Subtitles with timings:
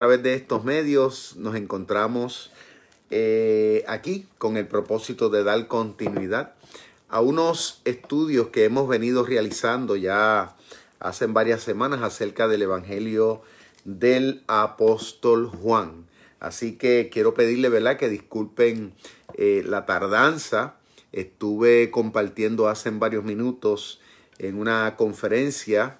[0.00, 2.50] A través de estos medios nos encontramos
[3.10, 6.54] eh, aquí con el propósito de dar continuidad
[7.10, 10.56] a unos estudios que hemos venido realizando ya
[11.00, 13.42] hace varias semanas acerca del Evangelio
[13.84, 16.06] del apóstol Juan.
[16.38, 18.94] Así que quiero pedirle, ¿verdad?, que disculpen
[19.34, 20.76] eh, la tardanza.
[21.12, 24.00] Estuve compartiendo hace varios minutos
[24.38, 25.99] en una conferencia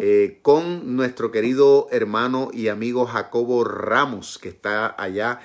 [0.00, 5.40] eh, con nuestro querido hermano y amigo Jacobo Ramos, que está allá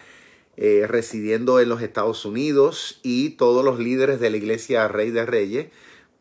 [0.58, 5.26] eh, residiendo en los Estados Unidos, y todos los líderes de la Iglesia Rey de
[5.26, 5.68] Reyes,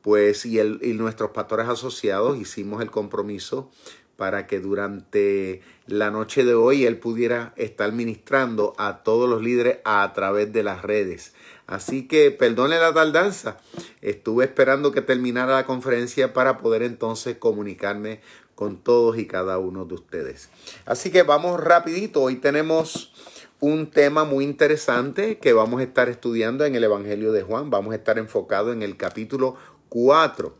[0.00, 3.70] pues, y, y nuestros pastores asociados hicimos el compromiso
[4.16, 9.80] para que durante la noche de hoy él pudiera estar ministrando a todos los líderes
[9.84, 11.34] a través de las redes.
[11.72, 13.56] Así que perdone la tardanza.
[14.02, 18.20] Estuve esperando que terminara la conferencia para poder entonces comunicarme
[18.54, 20.50] con todos y cada uno de ustedes.
[20.84, 22.20] Así que vamos rapidito.
[22.20, 23.14] Hoy tenemos
[23.58, 27.70] un tema muy interesante que vamos a estar estudiando en el Evangelio de Juan.
[27.70, 29.56] Vamos a estar enfocados en el capítulo
[29.88, 30.54] 4.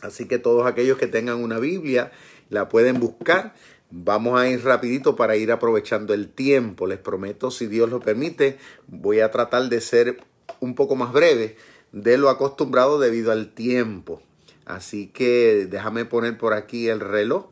[0.00, 2.10] Así que todos aquellos que tengan una Biblia
[2.48, 3.52] la pueden buscar.
[3.94, 6.86] Vamos a ir rapidito para ir aprovechando el tiempo.
[6.86, 10.24] Les prometo, si Dios lo permite, voy a tratar de ser
[10.60, 11.56] un poco más breve
[11.92, 14.22] de lo acostumbrado debido al tiempo.
[14.64, 17.48] Así que déjame poner por aquí el reloj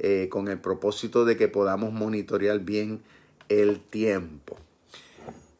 [0.00, 3.00] eh, con el propósito de que podamos monitorear bien
[3.48, 4.58] el tiempo.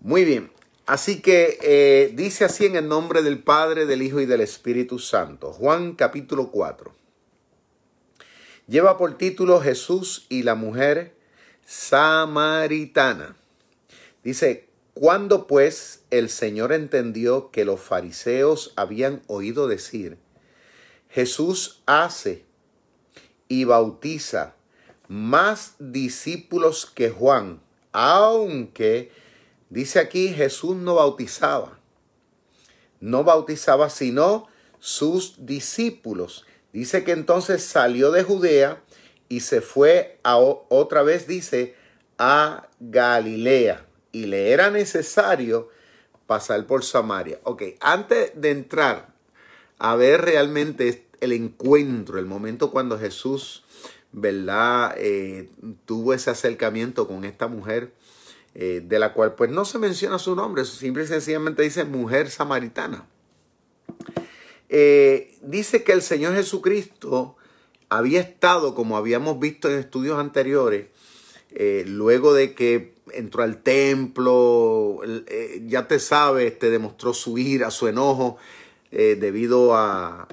[0.00, 0.50] Muy bien.
[0.86, 4.98] Así que eh, dice así en el nombre del Padre, del Hijo y del Espíritu
[4.98, 5.52] Santo.
[5.52, 6.97] Juan capítulo 4.
[8.68, 11.14] Lleva por título Jesús y la mujer
[11.64, 13.34] samaritana.
[14.22, 20.18] Dice, cuando pues el Señor entendió que los fariseos habían oído decir,
[21.08, 22.44] Jesús hace
[23.48, 24.54] y bautiza
[25.08, 29.10] más discípulos que Juan, aunque
[29.70, 31.78] dice aquí Jesús no bautizaba,
[33.00, 34.46] no bautizaba sino
[34.78, 36.44] sus discípulos.
[36.78, 38.80] Dice que entonces salió de Judea
[39.28, 41.74] y se fue a, otra vez, dice,
[42.18, 43.84] a Galilea.
[44.12, 45.70] Y le era necesario
[46.28, 47.40] pasar por Samaria.
[47.42, 49.08] Ok, antes de entrar
[49.80, 53.64] a ver realmente el encuentro, el momento cuando Jesús,
[54.12, 54.94] ¿verdad?
[54.98, 55.50] Eh,
[55.84, 57.92] tuvo ese acercamiento con esta mujer,
[58.54, 62.30] eh, de la cual pues no se menciona su nombre, simple y sencillamente dice mujer
[62.30, 63.04] samaritana.
[64.68, 67.36] Eh, dice que el Señor Jesucristo
[67.88, 70.86] había estado, como habíamos visto en estudios anteriores,
[71.52, 77.70] eh, luego de que entró al templo, eh, ya te sabes, te demostró su ira,
[77.70, 78.36] su enojo,
[78.90, 80.28] debido a,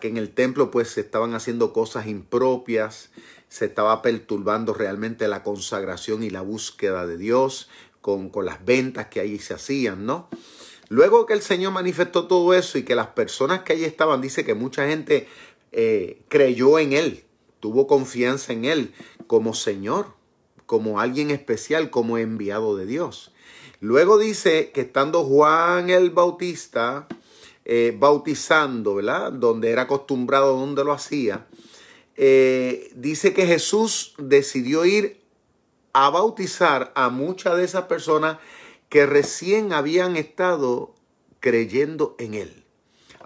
[0.00, 3.10] que en el templo pues se estaban haciendo cosas impropias,
[3.48, 7.68] se estaba perturbando realmente la consagración y la búsqueda de Dios
[8.00, 10.28] con, con las ventas que ahí se hacían, ¿no?
[10.88, 14.44] Luego que el Señor manifestó todo eso y que las personas que allí estaban, dice
[14.44, 15.28] que mucha gente
[15.72, 17.24] eh, creyó en Él,
[17.60, 18.94] tuvo confianza en Él
[19.26, 20.08] como Señor,
[20.66, 23.32] como alguien especial, como enviado de Dios.
[23.80, 27.06] Luego dice que estando Juan el Bautista
[27.64, 29.32] eh, bautizando, ¿verdad?
[29.32, 31.46] Donde era acostumbrado, donde lo hacía,
[32.16, 35.20] eh, dice que Jesús decidió ir
[35.92, 38.38] a bautizar a muchas de esas personas
[38.88, 40.94] que recién habían estado
[41.40, 42.64] creyendo en Él.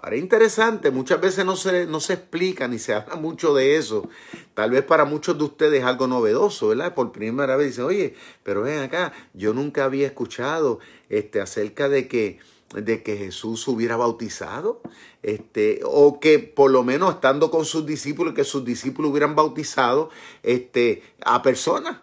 [0.01, 4.07] Ahora, interesante, muchas veces no se, no se explica ni se habla mucho de eso.
[4.53, 6.95] Tal vez para muchos de ustedes es algo novedoso, ¿verdad?
[6.95, 12.07] Por primera vez dicen, oye, pero ven acá, yo nunca había escuchado este, acerca de
[12.07, 12.39] que,
[12.73, 14.81] de que Jesús hubiera bautizado,
[15.21, 20.11] este, o que por lo menos estando con sus discípulos, que sus discípulos hubieran bautizado
[20.43, 21.97] este, a personas,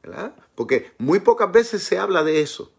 [0.00, 0.36] ¿verdad?
[0.54, 2.70] Porque muy pocas veces se habla de eso.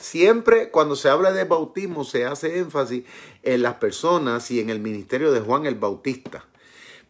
[0.00, 3.04] Siempre cuando se habla de bautismo se hace énfasis
[3.42, 6.46] en las personas y en el ministerio de Juan el Bautista.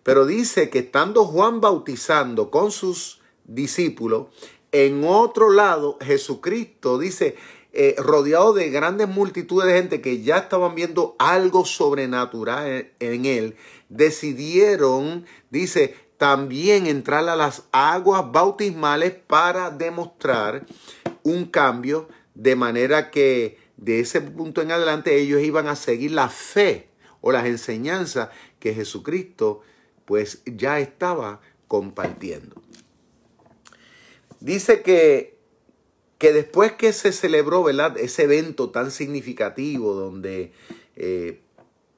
[0.03, 4.27] Pero dice que estando Juan bautizando con sus discípulos,
[4.73, 7.37] en otro lado Jesucristo dice,
[7.73, 13.57] eh, rodeado de grandes multitudes de gente que ya estaban viendo algo sobrenatural en él,
[13.89, 20.67] decidieron, dice, también entrar a las aguas bautismales para demostrar
[21.23, 22.09] un cambio
[22.41, 26.89] de manera que de ese punto en adelante ellos iban a seguir la fe
[27.21, 29.61] o las enseñanzas que Jesucristo
[30.07, 32.63] pues ya estaba compartiendo.
[34.41, 35.37] Dice que,
[36.17, 37.99] que después que se celebró ¿verdad?
[37.99, 40.53] ese evento tan significativo donde
[40.97, 41.43] eh,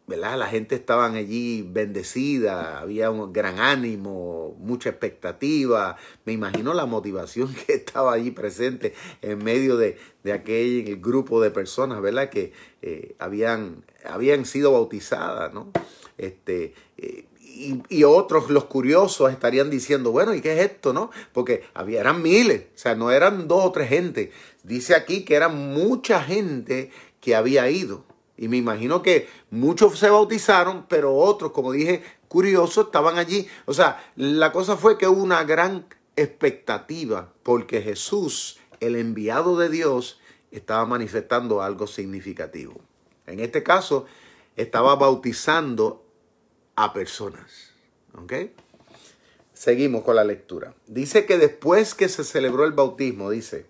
[0.06, 0.38] ¿verdad?
[0.38, 5.96] La gente estaba allí bendecida, había un gran ánimo, mucha expectativa.
[6.24, 9.98] Me imagino la motivación que estaba allí presente en medio de,
[10.32, 12.30] aquel grupo de personas, ¿verdad?
[12.30, 12.52] Que
[12.82, 15.70] eh, habían, habían sido bautizadas, ¿no?
[16.18, 17.26] Este, eh,
[17.88, 21.10] y, otros, los curiosos, estarían diciendo, bueno, ¿y qué es esto, no?
[21.32, 24.32] Porque había, eran miles, o sea, no eran dos o tres gente.
[24.62, 26.90] Dice aquí que era mucha gente
[27.20, 28.04] que había ido.
[28.42, 33.46] Y me imagino que muchos se bautizaron, pero otros, como dije, curiosos, estaban allí.
[33.66, 35.86] O sea, la cosa fue que hubo una gran
[36.16, 40.18] expectativa, porque Jesús, el enviado de Dios,
[40.50, 42.80] estaba manifestando algo significativo.
[43.28, 44.06] En este caso,
[44.56, 46.04] estaba bautizando
[46.74, 47.70] a personas.
[48.20, 48.32] ¿Ok?
[49.52, 50.74] Seguimos con la lectura.
[50.88, 53.66] Dice que después que se celebró el bautismo, dice,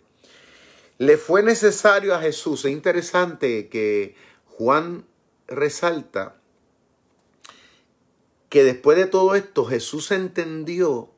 [0.97, 2.65] le fue necesario a Jesús.
[2.65, 5.07] Es interesante que Juan
[5.47, 6.37] resalta
[8.49, 11.11] que después de todo esto Jesús entendió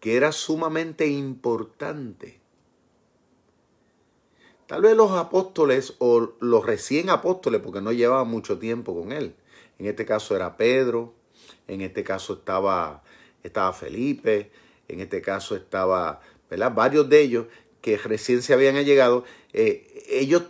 [0.00, 2.40] que era sumamente importante.
[4.66, 9.34] Tal vez los apóstoles o los recién apóstoles, porque no llevaban mucho tiempo con él.
[9.78, 11.14] En este caso era Pedro,
[11.68, 13.02] en este caso estaba,
[13.42, 14.50] estaba Felipe,
[14.88, 16.74] en este caso estaba, ¿verdad?
[16.74, 17.46] Varios de ellos
[17.80, 20.42] que recién se habían llegado, eh, ellos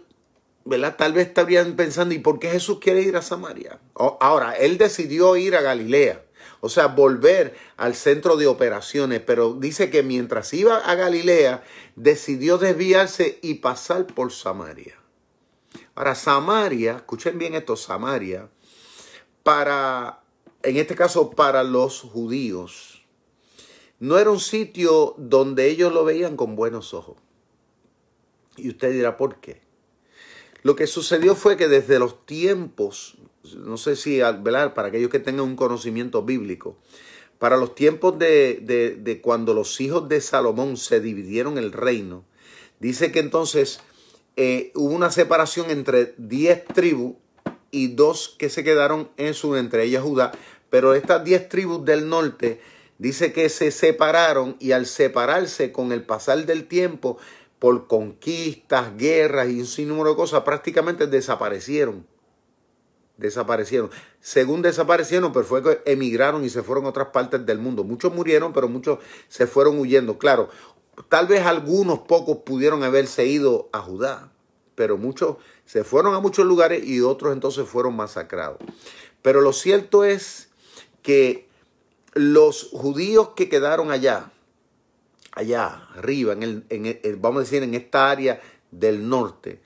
[0.64, 0.96] ¿verdad?
[0.96, 3.81] Tal vez estarían pensando, ¿y por qué Jesús quiere ir a Samaria?
[3.94, 6.25] Ahora, él decidió ir a Galilea,
[6.61, 11.62] o sea, volver al centro de operaciones, pero dice que mientras iba a Galilea,
[11.96, 14.99] decidió desviarse y pasar por Samaria.
[15.94, 18.49] Ahora, Samaria, escuchen bien esto, Samaria,
[19.43, 20.22] para,
[20.62, 23.05] en este caso, para los judíos,
[24.00, 27.16] no era un sitio donde ellos lo veían con buenos ojos.
[28.56, 29.63] Y usted dirá, ¿por qué?
[30.64, 33.19] Lo que sucedió fue que desde los tiempos,
[33.55, 34.72] no sé si, ¿verdad?
[34.72, 36.78] para aquellos que tengan un conocimiento bíblico,
[37.38, 42.25] para los tiempos de, cuando los hijos de Salomón se dividieron el reino,
[42.81, 43.81] dice que entonces
[44.37, 47.16] eh, hubo una separación entre diez tribus
[47.70, 50.32] y dos que se quedaron en su, entre ellas Judá,
[50.70, 52.62] pero estas diez tribus del norte
[52.96, 57.19] dice que se separaron y al separarse con el pasar del tiempo,
[57.64, 62.06] por conquistas, guerras y un sinnúmero de cosas, prácticamente desaparecieron.
[63.16, 63.90] Desaparecieron.
[64.20, 67.82] Según desaparecieron, pero fue que emigraron y se fueron a otras partes del mundo.
[67.82, 70.19] Muchos murieron, pero muchos se fueron huyendo.
[70.19, 70.50] Claro,
[71.08, 74.31] tal vez algunos pocos pudieron haberse ido a Judá,
[74.75, 78.58] pero muchos se fueron a muchos lugares y otros entonces fueron masacrados.
[79.22, 80.50] Pero lo cierto es
[81.00, 81.49] que
[82.12, 84.32] los judíos que quedaron allá,
[85.35, 88.41] allá arriba, en el, vamos a decir, en esta área
[88.71, 89.61] del norte.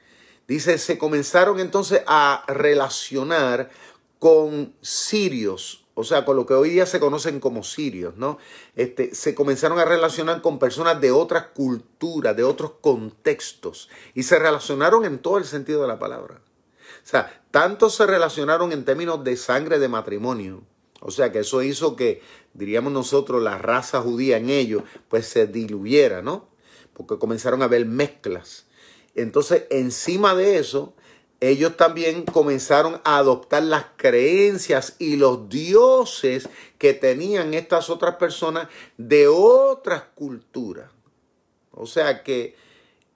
[0.47, 3.70] Dice, se comenzaron entonces a relacionar
[4.19, 8.38] con sirios, o sea, con lo que hoy día se conocen como sirios, ¿no?
[8.75, 14.38] Este, se comenzaron a relacionar con personas de otras culturas, de otros contextos, y se
[14.38, 16.41] relacionaron en todo el sentido de la palabra.
[17.05, 20.62] O sea, tanto se relacionaron en términos de sangre de matrimonio,
[21.00, 22.22] o sea que eso hizo que,
[22.54, 26.48] diríamos nosotros, la raza judía en ellos, pues se diluyera, ¿no?
[26.92, 28.66] Porque comenzaron a haber mezclas.
[29.14, 30.94] Entonces, encima de eso,
[31.40, 36.48] ellos también comenzaron a adoptar las creencias y los dioses
[36.78, 40.90] que tenían estas otras personas de otras culturas.
[41.70, 42.56] O sea que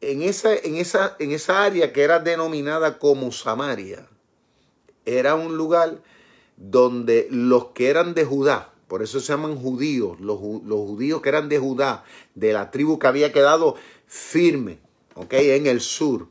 [0.01, 4.09] en esa, en esa, en esa área que era denominada como Samaria,
[5.05, 6.01] era un lugar
[6.57, 11.49] donde los que eran de Judá, por eso se llaman judíos, los, judíos que eran
[11.49, 12.05] de Judá,
[12.35, 13.75] de la tribu que había quedado
[14.07, 14.81] firme,
[15.15, 15.33] ¿ok?
[15.33, 16.29] En el sur,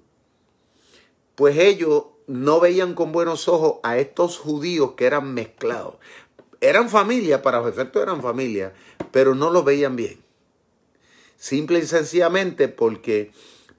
[1.33, 5.95] pues ellos no veían con buenos ojos a estos judíos que eran mezclados.
[6.61, 8.73] Eran familia, para los efectos eran familia,
[9.11, 10.21] pero no lo veían bien.
[11.37, 13.31] Simple y sencillamente porque,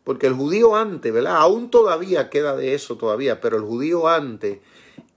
[0.03, 1.37] porque el judío antes, ¿verdad?
[1.37, 4.59] Aún todavía queda de eso todavía, pero el judío antes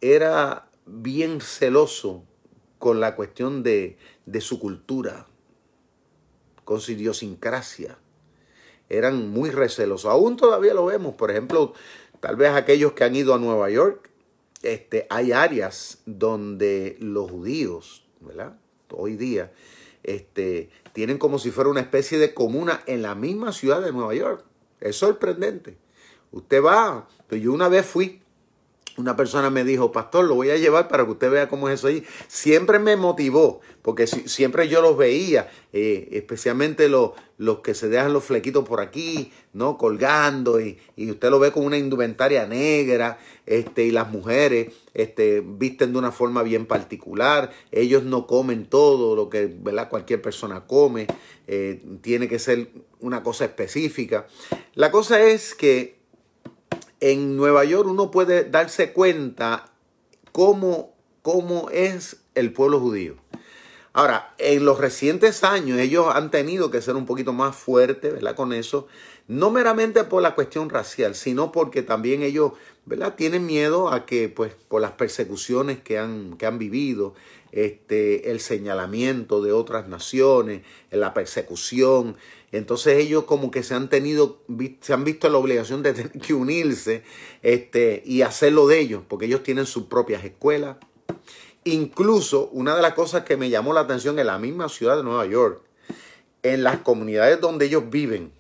[0.02, 2.24] era bien celoso
[2.80, 5.28] con la cuestión de, de su cultura,
[6.64, 7.98] con su idiosincrasia.
[8.90, 10.12] Eran muy recelosos.
[10.12, 11.16] Aún todavía lo vemos.
[11.16, 11.74] Por ejemplo,
[12.20, 14.10] tal vez aquellos que han ido a Nueva York,
[14.62, 18.58] este, hay áreas donde los judíos, ¿verdad?
[18.92, 19.52] Hoy día,
[20.04, 24.14] este, tienen como si fuera una especie de comuna en la misma ciudad de Nueva
[24.14, 24.44] York.
[24.80, 25.78] Es sorprendente.
[26.32, 28.22] Usted va, yo una vez fui
[28.98, 31.76] una persona me dijo, pastor, lo voy a llevar para que usted vea cómo es
[31.76, 32.04] eso ahí.
[32.28, 38.14] Siempre me motivó, porque siempre yo los veía, eh, especialmente los, los que se dejan
[38.14, 39.78] los flequitos por aquí, ¿no?
[39.78, 45.92] Colgando, y, usted lo ve con una indumentaria negra, este, y las mujeres este, visten
[45.92, 47.52] de una forma bien particular.
[47.72, 49.90] Ellos no comen todo lo que ¿verdad?
[49.90, 51.08] cualquier persona come,
[51.48, 52.70] eh, tiene que ser
[53.02, 54.28] una cosa específica.
[54.74, 55.95] La cosa es que
[57.00, 59.72] en Nueva York uno puede darse cuenta
[60.32, 63.16] cómo, cómo es el pueblo judío.
[63.94, 68.36] Ahora, en los recientes años ellos han tenido que ser un poquito más fuertes, ¿verdad?
[68.36, 68.88] Con eso,
[69.30, 72.52] no meramente por la cuestión racial, sino porque también ellos,
[72.86, 73.16] ¿verdad?
[73.16, 77.14] Tienen miedo a que, pues, por las persecuciones que han, que han vivido,
[77.56, 82.18] este, el señalamiento de otras naciones, la persecución,
[82.52, 84.42] entonces ellos como que se han tenido,
[84.82, 87.04] se han visto la obligación de tener que unirse
[87.42, 90.78] este, y hacerlo de ellos, porque ellos tienen sus propias escuelas.
[91.64, 95.04] Incluso una de las cosas que me llamó la atención en la misma ciudad de
[95.04, 95.62] Nueva York,
[96.44, 98.32] en las comunidades donde ellos viven,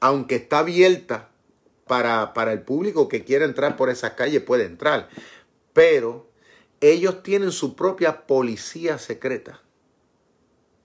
[0.00, 1.28] aunque está abierta
[1.86, 5.08] para, para el público que quiera entrar por esas calles, puede entrar,
[5.72, 6.31] pero
[6.82, 9.62] ellos tienen su propia policía secreta.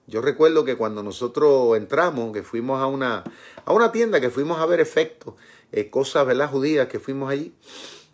[0.06, 3.24] Yo recuerdo que cuando nosotros entramos, que fuimos a una,
[3.64, 5.34] a una tienda, que fuimos a ver efectos,
[5.72, 6.50] eh, cosas, ¿verdad?
[6.50, 7.52] Judías, que fuimos allí.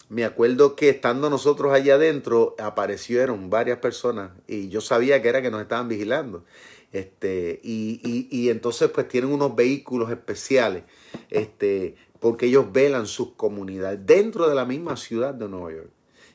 [0.09, 5.43] Me acuerdo que estando nosotros allá adentro, aparecieron varias personas y yo sabía que era
[5.43, 6.45] que nos estaban vigilando.
[6.91, 10.85] Este, y, y, y entonces pues tienen unos vehículos especiales,
[11.29, 15.94] este, porque ellos velan sus comunidades dentro de la misma ciudad de Nueva York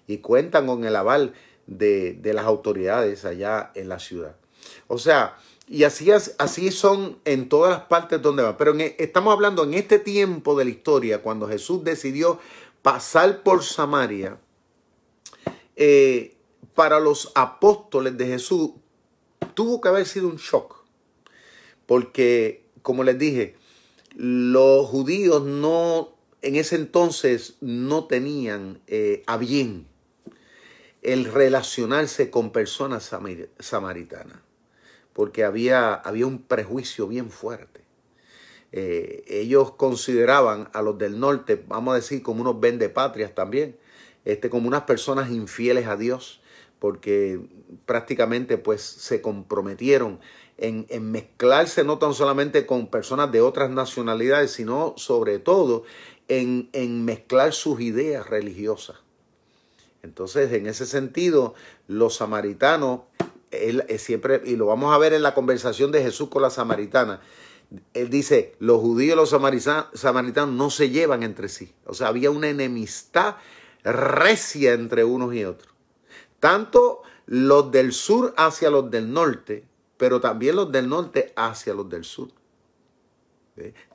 [0.09, 1.33] y cuentan con el aval
[1.67, 4.35] de, de las autoridades allá en la ciudad.
[4.87, 5.37] O sea,
[5.67, 8.57] y así, así son en todas las partes donde va.
[8.57, 12.39] Pero e, estamos hablando en este tiempo de la historia, cuando Jesús decidió
[12.81, 14.39] pasar por Samaria,
[15.75, 16.35] eh,
[16.73, 18.71] para los apóstoles de Jesús
[19.53, 20.83] tuvo que haber sido un shock.
[21.85, 23.55] Porque, como les dije,
[24.15, 29.87] los judíos no, en ese entonces no tenían eh, a bien
[31.01, 33.11] el relacionarse con personas
[33.59, 34.39] samaritanas
[35.19, 37.81] porque había, había un prejuicio bien fuerte.
[38.71, 43.77] Eh, ellos consideraban a los del norte, vamos a decir, como unos vendepatrias también,
[44.23, 46.41] este, como unas personas infieles a Dios,
[46.79, 47.41] porque
[47.85, 50.21] prácticamente pues se comprometieron
[50.57, 55.83] en, en, mezclarse no tan solamente con personas de otras nacionalidades, sino sobre todo
[56.29, 58.95] en, en mezclar sus ideas religiosas.
[60.03, 61.53] Entonces, en ese sentido,
[61.87, 63.01] los samaritanos
[63.51, 67.21] él siempre, y lo vamos a ver en la conversación de Jesús con la samaritana,
[67.93, 71.73] él dice, los judíos y los samaritanos no se llevan entre sí.
[71.85, 73.35] O sea, había una enemistad
[73.83, 75.73] recia entre unos y otros.
[76.39, 79.65] Tanto los del sur hacia los del norte,
[79.97, 82.29] pero también los del norte hacia los del sur.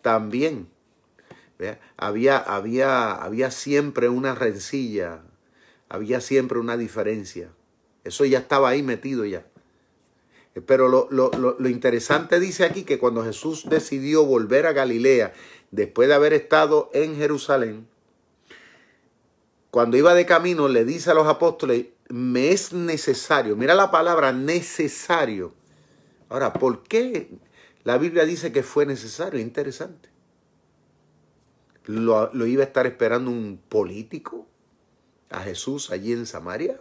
[0.02, 0.68] También
[1.96, 5.22] Había, había, había siempre una rencilla,
[5.94, 7.50] había siempre una diferencia.
[8.02, 9.46] Eso ya estaba ahí metido ya.
[10.66, 15.32] Pero lo, interesante dice aquí que cuando Jesús decidió volver a Galilea,
[15.70, 17.88] después de haber estado en Jerusalén,
[19.70, 24.32] cuando iba de camino le dice a los apóstoles, me es necesario, mira la palabra
[24.32, 25.54] necesario.
[26.28, 27.30] Ahora, ¿por qué
[27.82, 29.40] la Biblia dice que fue necesario?
[29.40, 30.08] Interesante.
[31.86, 34.46] ¿Lo, lo iba a estar esperando un político
[35.38, 36.80] a Jesús allí en Samaria?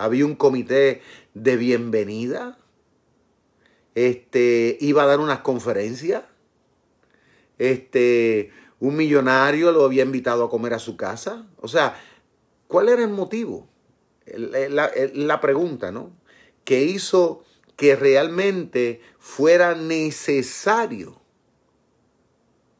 [0.00, 1.02] había un comité
[1.34, 2.58] de bienvenida,
[3.94, 6.24] este, iba a dar unas conferencias,
[7.58, 11.46] este, un millonario lo había invitado a comer a su casa.
[11.60, 12.00] O sea,
[12.66, 13.68] ¿cuál era el motivo?
[14.34, 16.12] La, la pregunta, ¿no?
[16.64, 17.44] Que hizo
[17.76, 21.20] que realmente fuera necesario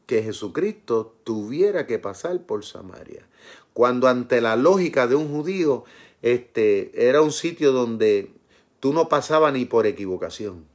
[0.07, 3.27] que Jesucristo tuviera que pasar por Samaria.
[3.73, 5.85] Cuando ante la lógica de un judío
[6.21, 8.31] este, era un sitio donde
[8.79, 10.65] tú no pasabas ni por equivocación.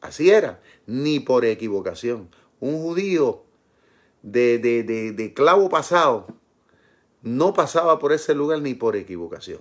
[0.00, 2.30] Así era, ni por equivocación.
[2.60, 3.42] Un judío
[4.22, 6.26] de, de, de, de clavo pasado
[7.22, 9.60] no pasaba por ese lugar ni por equivocación.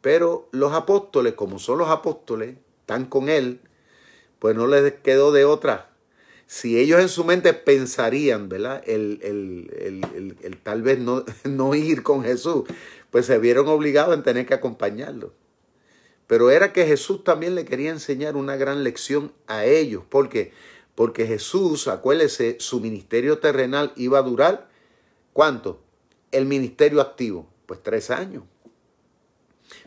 [0.00, 3.60] Pero los apóstoles, como son los apóstoles, están con él,
[4.38, 5.87] pues no les quedó de otra
[6.48, 8.82] si ellos en su mente pensarían, ¿verdad?
[8.84, 12.64] El, el, tal vez no, no, ir con Jesús,
[13.10, 15.32] pues se vieron obligados en tener que acompañarlo.
[16.26, 20.02] Pero era que Jesús también le quería enseñar una gran lección a ellos.
[20.08, 20.52] ¿Por qué?
[20.96, 24.68] Porque Jesús, acuérdese, su ministerio terrenal iba a durar
[25.38, 25.78] ¿Cuánto?
[26.32, 27.48] El ministerio activo.
[27.66, 28.42] Pues tres años.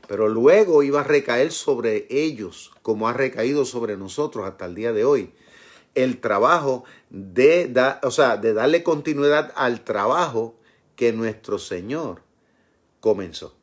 [0.07, 4.93] Pero luego iba a recaer sobre ellos, como ha recaído sobre nosotros hasta el día
[4.93, 5.33] de hoy,
[5.95, 7.71] el trabajo de,
[8.03, 10.55] o sea, de darle continuidad al trabajo
[10.95, 12.23] que nuestro Señor
[12.99, 13.55] comenzó.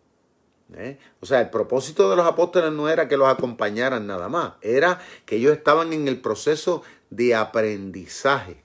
[0.75, 0.99] ¿Eh?
[1.21, 5.01] O sea, el propósito de los apóstoles no era que los acompañaran nada más, era
[5.25, 8.63] que ellos estaban en el proceso de aprendizaje,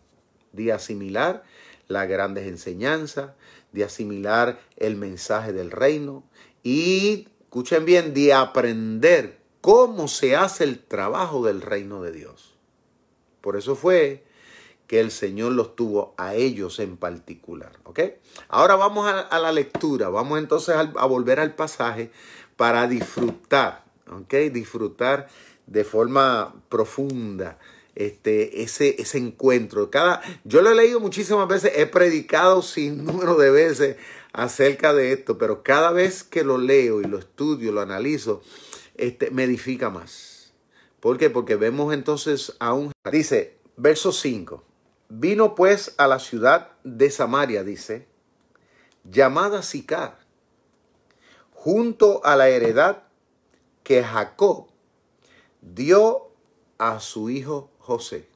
[0.51, 1.43] de asimilar
[1.87, 3.31] las grandes enseñanzas,
[3.71, 6.23] de asimilar el mensaje del reino
[6.61, 12.52] y, escuchen bien, de aprender cómo se hace el trabajo del reino de Dios.
[13.43, 14.23] Por eso fue
[14.87, 17.73] que el Señor los tuvo a ellos en particular.
[17.83, 17.99] ¿Ok?
[18.47, 22.09] Ahora vamos a, la lectura, vamos entonces a, volver al pasaje
[22.55, 24.33] para disfrutar, ¿ok?
[24.49, 25.27] Disfrutar
[25.67, 27.59] de forma profunda
[27.95, 29.91] este, ese, ese encuentro.
[29.91, 33.97] Cada, yo lo he leído muchísimas veces, he predicado sin número de veces
[34.31, 38.41] acerca de esto, pero cada vez que lo leo y lo estudio, lo analizo,
[38.95, 40.32] este, me edifica más.
[41.03, 41.29] ¿Por qué?
[41.29, 42.93] Porque vemos entonces a un...
[43.11, 44.63] Dice, verso 5.
[45.09, 48.07] Vino pues a la ciudad de Samaria, dice,
[49.03, 50.17] llamada Sicar,
[51.51, 53.03] junto a la heredad
[53.83, 54.67] que Jacob
[55.59, 56.31] dio
[56.77, 58.29] a su hijo José.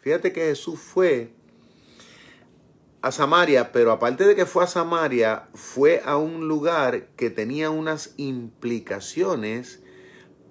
[0.00, 1.32] Fíjate que Jesús fue
[3.00, 7.70] a Samaria, pero aparte de que fue a Samaria, fue a un lugar que tenía
[7.70, 9.82] unas implicaciones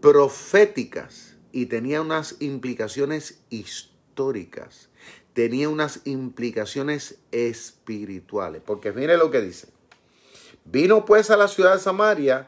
[0.02, 4.90] proféticas y tenía unas implicaciones históricas
[5.34, 8.62] tenía unas implicaciones espirituales.
[8.66, 9.68] Porque mire lo que dice.
[10.66, 12.48] Vino pues a la ciudad de Samaria,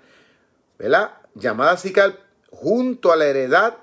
[0.77, 1.17] ¿verdad?
[1.33, 2.19] Llamada Sical,
[2.51, 3.77] junto a la heredad,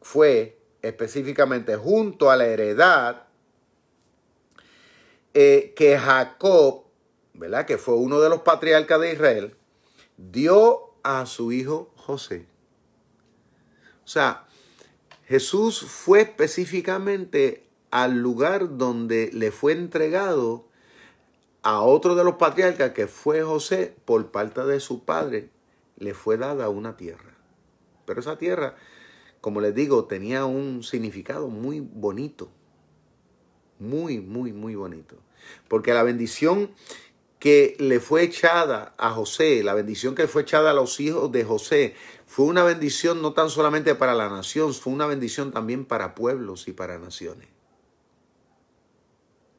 [0.00, 3.24] fue específicamente junto a la heredad
[5.32, 6.84] eh, que Jacob,
[7.32, 7.66] ¿verdad?
[7.66, 9.56] Que fue uno de los patriarcas de Israel,
[10.16, 12.46] dio a su hijo José.
[14.04, 14.46] O sea,
[15.26, 20.66] Jesús fue específicamente al lugar donde le fue entregado
[21.62, 25.48] a otro de los patriarcas, que fue José, por parte de su padre,
[25.96, 27.34] le fue dada una tierra.
[28.04, 28.76] Pero esa tierra,
[29.40, 32.50] como les digo, tenía un significado muy bonito.
[33.78, 35.16] Muy, muy, muy bonito.
[35.68, 36.70] Porque la bendición
[37.44, 41.44] que le fue echada a José, la bendición que fue echada a los hijos de
[41.44, 46.14] José, fue una bendición no tan solamente para la nación, fue una bendición también para
[46.14, 47.46] pueblos y para naciones.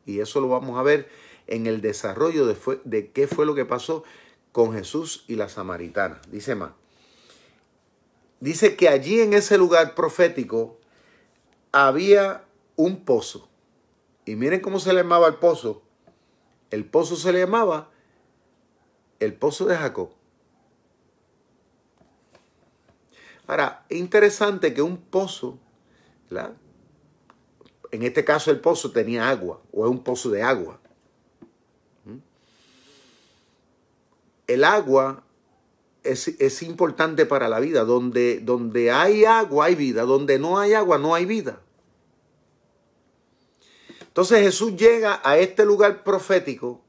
[0.03, 1.07] Y eso lo vamos a ver
[1.45, 4.03] en el desarrollo de, de qué fue lo que pasó
[4.51, 6.19] con Jesús y la samaritana.
[6.31, 6.71] Dice más.
[8.39, 10.79] Dice que allí en ese lugar profético
[11.71, 12.45] había
[12.77, 13.47] un pozo.
[14.25, 15.84] Y miren cómo se le llamaba el pozo.
[16.75, 17.89] El pozo se le llamaba
[19.21, 20.09] el pozo de Jacob.
[23.47, 25.57] Ahora, es interesante que un pozo,
[26.29, 26.51] ¿verdad?
[27.91, 30.81] En este caso el pozo tenía agua o es un pozo de agua.
[32.03, 32.17] ¿Mm?
[34.47, 35.23] El agua
[36.03, 37.85] es, importante para la vida.
[37.85, 40.03] Donde, donde hay agua hay vida.
[40.03, 41.61] Donde no hay agua no hay vida.
[44.15, 46.81] Entonces Jesús llega a este lugar profético,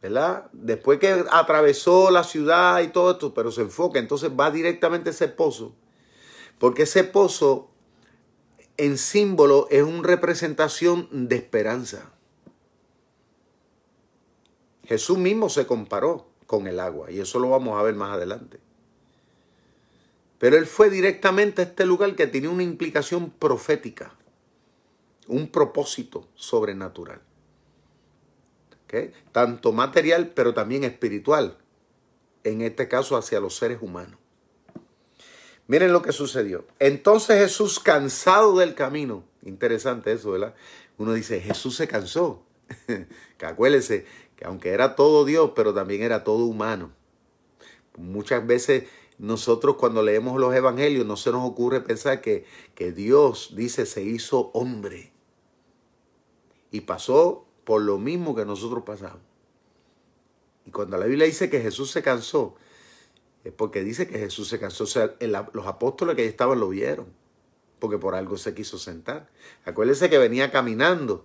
[0.00, 0.48] ¿verdad?
[0.52, 5.12] Después que atravesó la ciudad y todo esto, pero se enfoca, entonces va directamente a
[5.12, 5.74] ese pozo,
[6.60, 7.68] porque ese pozo
[8.76, 12.12] en símbolo es una representación de esperanza.
[14.84, 18.60] Jesús mismo se comparó con el agua y eso lo vamos a ver más adelante.
[20.38, 24.14] Pero él fue directamente a este lugar que tenía una implicación profética,
[25.28, 27.20] un propósito sobrenatural.
[29.32, 31.56] Tanto material, pero también espiritual,
[32.44, 34.18] en este caso hacia los seres humanos.
[35.66, 36.66] Miren lo que sucedió.
[36.78, 40.54] Entonces Jesús, cansado del camino, interesante eso, ¿verdad?
[40.98, 42.44] Uno dice, Jesús se cansó.
[43.38, 44.06] que acuérdense
[44.36, 46.92] que aunque era todo Dios, pero también era todo humano.
[47.96, 48.84] Muchas veces
[49.18, 54.02] nosotros cuando leemos los evangelios no se nos ocurre pensar que, que Dios dice se
[54.02, 55.13] hizo hombre.
[56.74, 59.22] Y pasó por lo mismo que nosotros pasamos.
[60.66, 62.56] Y cuando la Biblia dice que Jesús se cansó,
[63.44, 64.82] es porque dice que Jesús se cansó.
[64.82, 67.06] O sea, los apóstoles que ahí estaban lo vieron,
[67.78, 69.30] porque por algo se quiso sentar.
[69.64, 71.24] Acuérdense que venía caminando.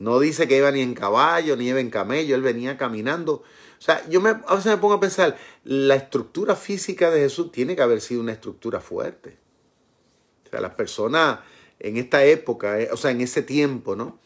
[0.00, 3.34] No dice que iba ni en caballo, ni iba en camello, él venía caminando.
[3.34, 7.52] O sea, yo me, a veces me pongo a pensar, la estructura física de Jesús
[7.52, 9.38] tiene que haber sido una estructura fuerte.
[10.46, 11.38] O sea, las personas
[11.78, 14.18] en esta época, eh, o sea, en ese tiempo, ¿no?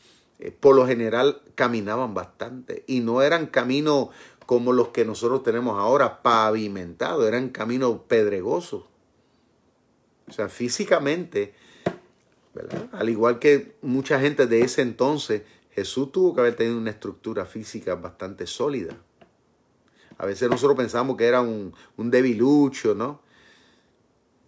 [0.43, 4.09] Eh, por lo general caminaban bastante y no eran caminos
[4.45, 8.83] como los que nosotros tenemos ahora pavimentados, eran caminos pedregosos.
[10.29, 11.55] O sea, físicamente,
[12.91, 17.47] al igual que mucha gente de ese entonces, Jesús tuvo que haber tenido una estructura
[17.47, 18.97] física bastante sólida.
[20.19, 23.21] A veces nosotros pensamos que era un, un debilucho, ¿no?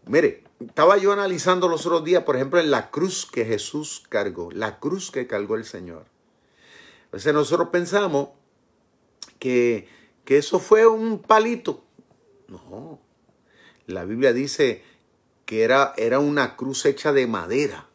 [0.06, 4.50] Mire, estaba yo analizando los otros días, por ejemplo, en la cruz que Jesús cargó,
[4.52, 6.06] la cruz que cargó el Señor.
[7.10, 8.28] A veces nosotros pensamos
[9.38, 9.88] que,
[10.24, 11.84] que eso fue un palito.
[12.48, 13.00] No,
[13.86, 14.82] la Biblia dice
[15.44, 17.88] que era, era una cruz hecha de madera.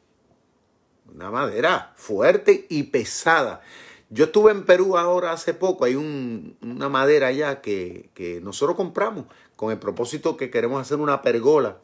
[1.14, 3.62] Una madera fuerte y pesada.
[4.10, 9.26] Yo estuve en Perú ahora hace poco, hay una madera allá que, que nosotros compramos
[9.56, 11.80] con el propósito que queremos hacer una pergola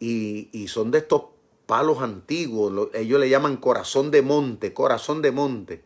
[0.00, 1.22] y, son de estos
[1.66, 5.84] palos antiguos, ellos le llaman corazón de monte, corazón de monte.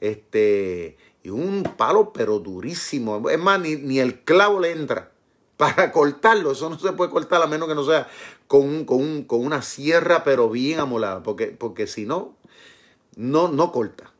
[0.00, 5.12] Este, y un palo pero durísimo, es más, ni, el clavo le entra
[5.56, 8.08] para cortarlo, eso no se puede cortar a menos que no sea
[8.46, 12.34] con, con, con una sierra pero bien amolada, porque, porque si no,
[13.16, 14.12] no, no corta.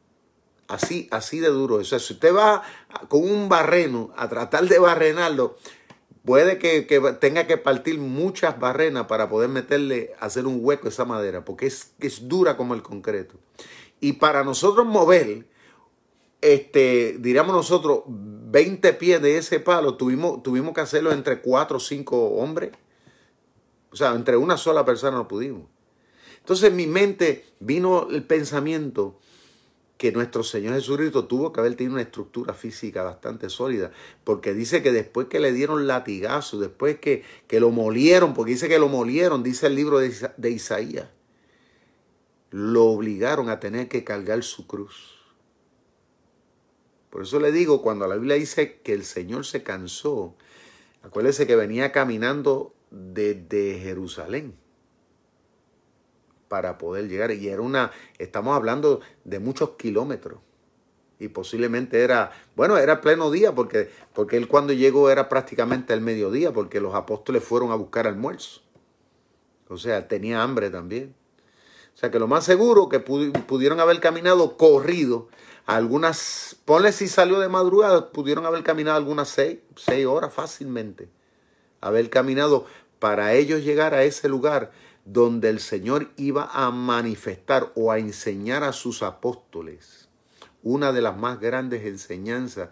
[0.68, 1.76] Así, así de duro.
[1.76, 2.62] O sea, si usted va
[3.08, 5.56] con un barreno a tratar de barrenarlo,
[6.24, 6.82] Puede que,
[7.18, 11.66] tenga que partir muchas barrenas para poder meterle, hacer un hueco a esa madera, porque
[11.66, 13.36] es, es dura como el concreto.
[14.00, 15.46] Y para nosotros mover,
[16.40, 21.80] este, diríamos nosotros, 20 pies de ese palo, tuvimos, tuvimos que hacerlo entre 4 o
[21.80, 22.72] 5 hombres.
[23.92, 25.68] O sea, entre una sola persona no pudimos.
[26.38, 29.18] Entonces en mi mente vino el pensamiento
[30.00, 33.92] que nuestro Señor Jesucristo tuvo que haber tenido una estructura física bastante sólida,
[34.24, 38.66] porque dice que después que le dieron latigazo, después que, que lo molieron, porque dice
[38.66, 41.10] que lo molieron, dice el libro de, de Isaías,
[42.48, 45.18] lo obligaron a tener que cargar su cruz.
[47.10, 50.34] Por eso le digo, cuando la Biblia dice que el Señor se cansó,
[51.02, 54.59] acuérdese que venía caminando desde Jerusalén
[56.50, 57.30] para poder llegar.
[57.30, 60.40] Y era una, estamos hablando de muchos kilómetros.
[61.20, 66.00] Y posiblemente era, bueno, era pleno día, porque, porque él cuando llegó era prácticamente el
[66.00, 68.62] mediodía, porque los apóstoles fueron a buscar almuerzo.
[69.68, 71.14] O sea, tenía hambre también.
[71.94, 75.28] O sea que lo más seguro que pudieron haber caminado corrido,
[75.66, 81.10] algunas, ponle si salió de madrugada, pudieron haber caminado algunas seis, seis horas fácilmente.
[81.80, 82.66] Haber caminado
[82.98, 84.72] para ellos llegar a ese lugar
[85.04, 90.08] donde el Señor iba a manifestar o a enseñar a sus apóstoles
[90.62, 92.68] una de las más grandes enseñanzas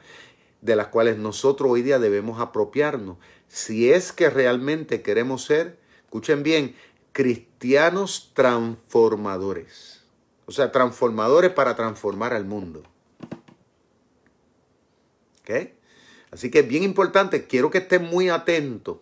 [0.61, 3.17] de las cuales nosotros hoy día debemos apropiarnos.
[3.47, 6.75] Si es que realmente queremos ser, escuchen bien,
[7.13, 10.03] cristianos transformadores.
[10.47, 12.83] O sea, transformadores para transformar al mundo.
[15.41, 15.71] ¿Ok?
[16.31, 18.99] Así que es bien importante, quiero que estén muy atentos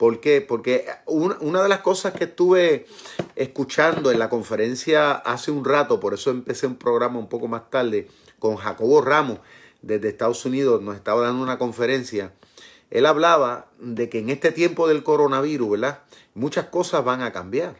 [0.00, 0.40] ¿Por qué?
[0.40, 2.86] Porque una de las cosas que estuve
[3.36, 7.68] escuchando en la conferencia hace un rato, por eso empecé un programa un poco más
[7.68, 8.08] tarde,
[8.38, 9.40] con Jacobo Ramos
[9.82, 12.32] desde Estados Unidos, nos estaba dando una conferencia.
[12.88, 15.98] Él hablaba de que en este tiempo del coronavirus, ¿verdad?
[16.32, 17.76] Muchas cosas van a cambiar.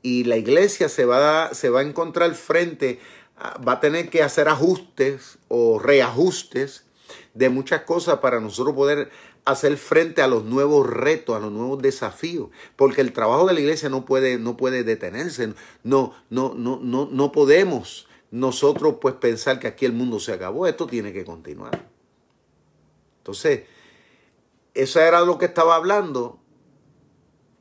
[0.00, 3.00] Y la iglesia se va, a, se va a encontrar frente,
[3.36, 6.86] va a tener que hacer ajustes o reajustes
[7.34, 9.10] de muchas cosas para nosotros poder
[9.44, 13.60] hacer frente a los nuevos retos, a los nuevos desafíos, porque el trabajo de la
[13.60, 15.52] iglesia no puede, no puede detenerse,
[15.82, 20.66] no, no, no, no, no podemos nosotros pues pensar que aquí el mundo se acabó,
[20.66, 21.88] esto tiene que continuar.
[23.18, 23.64] Entonces,
[24.74, 26.40] eso era lo que estaba hablando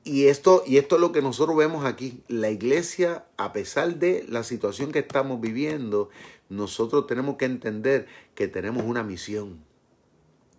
[0.04, 2.24] y esto, y esto es lo que nosotros vemos aquí.
[2.28, 6.10] La iglesia, a pesar de la situación que estamos viviendo,
[6.50, 9.64] nosotros tenemos que entender que tenemos una misión.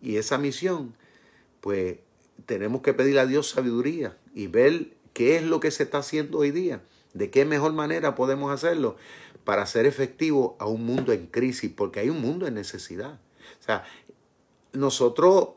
[0.01, 0.95] Y esa misión
[1.65, 1.97] pues
[2.45, 6.41] tenemos que pedir a Dios sabiduría y ver qué es lo que se está haciendo
[6.41, 6.83] hoy día,
[7.15, 8.97] de qué mejor manera podemos hacerlo
[9.45, 13.19] para ser efectivo a un mundo en crisis, porque hay un mundo en necesidad.
[13.61, 13.83] O sea,
[14.75, 15.53] nosotros,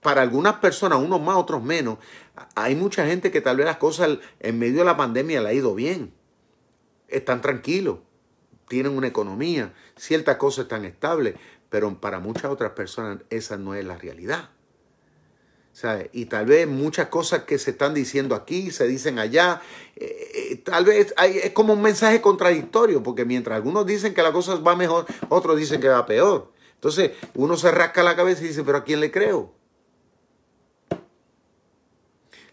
[0.00, 1.98] para algunas personas, unos más, otros menos,
[2.54, 5.54] hay mucha gente que tal vez las cosas en medio de la pandemia le ha
[5.54, 6.14] ido bien,
[7.08, 7.98] están tranquilos,
[8.68, 11.34] tienen una economía, ciertas cosas están estables,
[11.68, 14.50] pero para muchas otras personas esa no es la realidad.
[16.12, 19.62] Y tal vez muchas cosas que se están diciendo aquí, se dicen allá,
[19.96, 24.22] eh, eh, tal vez hay, es como un mensaje contradictorio, porque mientras algunos dicen que
[24.22, 26.52] la cosa va mejor, otros dicen que va peor.
[26.74, 29.52] Entonces uno se rasca la cabeza y dice, pero ¿a quién le creo?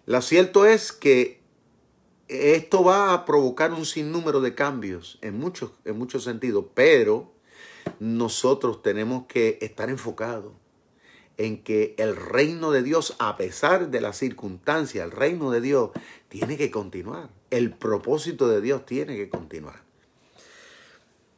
[0.06, 1.42] Lo cierto es que
[2.30, 7.32] esto va a provocar un sinnúmero de cambios en muchos, en muchos sentidos, pero
[8.00, 10.54] nosotros tenemos que estar enfocados
[11.40, 15.92] en que el reino de Dios, a pesar de las circunstancias, el reino de Dios
[16.28, 17.30] tiene que continuar.
[17.50, 19.82] El propósito de Dios tiene que continuar.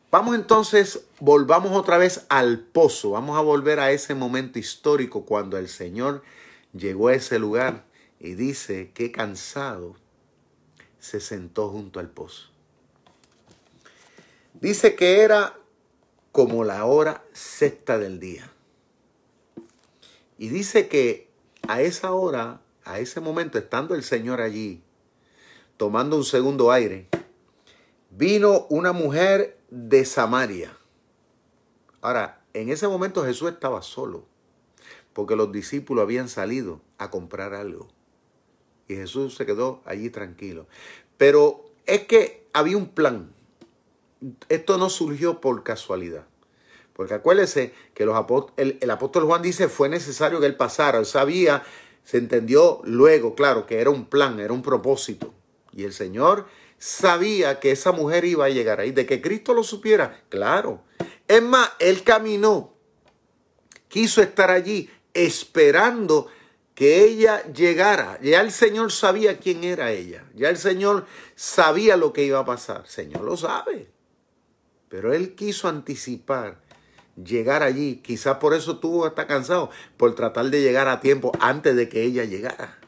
[0.10, 5.60] Vamos entonces, volvamos otra vez al pozo, vamos a volver a ese momento histórico cuando
[5.60, 6.24] el Señor
[6.74, 7.86] llegó a ese lugar
[8.20, 9.96] y dice que cansado
[11.00, 12.50] se sentó junto al pozo.
[14.56, 15.56] Dice que era
[16.32, 18.52] como la hora sexta del día.
[20.42, 21.30] Y dice que
[21.68, 24.82] a esa hora, a ese momento, estando el Señor allí,
[25.78, 27.08] tomando un segundo aire,
[28.10, 30.76] vino una mujer de Samaria.
[32.02, 34.26] Ahora, en ese momento Jesús estaba solo,
[35.14, 37.90] porque los discípulos habían salido a comprar algo.
[38.88, 40.66] Y Jesús se quedó allí tranquilo.
[41.20, 43.32] Pero es que había un plan.
[44.50, 46.26] Esto no surgió por casualidad.
[47.02, 51.00] Porque acuérdese que el, apóstol Juan dice fue necesario que él pasara.
[51.00, 51.64] Él sabía,
[52.04, 55.34] se entendió luego, claro, que era un plan, era un propósito.
[55.72, 56.46] Y el Señor
[56.78, 58.92] sabía que esa mujer iba a llegar ahí.
[58.92, 60.84] De que Cristo lo supiera, claro.
[61.28, 62.76] Es más, él caminó,
[63.88, 66.28] quiso estar allí esperando
[66.76, 68.20] que ella llegara.
[68.22, 70.24] Ya el Señor sabía quién era ella.
[70.36, 72.86] Ya el Señor sabía lo que iba a pasar.
[72.86, 73.90] Señor lo sabe.
[74.88, 76.62] Pero Él quiso anticipar
[77.16, 77.98] llegar allí.
[77.98, 82.04] Quizás por eso tuvo hasta cansado, por tratar de llegar a tiempo antes de que
[82.04, 82.80] ella llegara.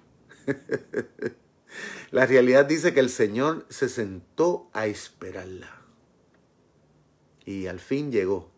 [2.12, 5.82] La realidad dice que el Señor se sentó a esperarla.
[7.46, 8.52] Y al fin llegó.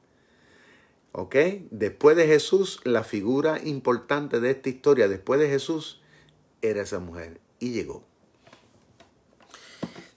[1.13, 1.35] ¿Ok?
[1.71, 6.01] Después de Jesús, la figura importante de esta historia, después de Jesús,
[6.61, 7.39] era esa mujer.
[7.59, 8.03] Y llegó.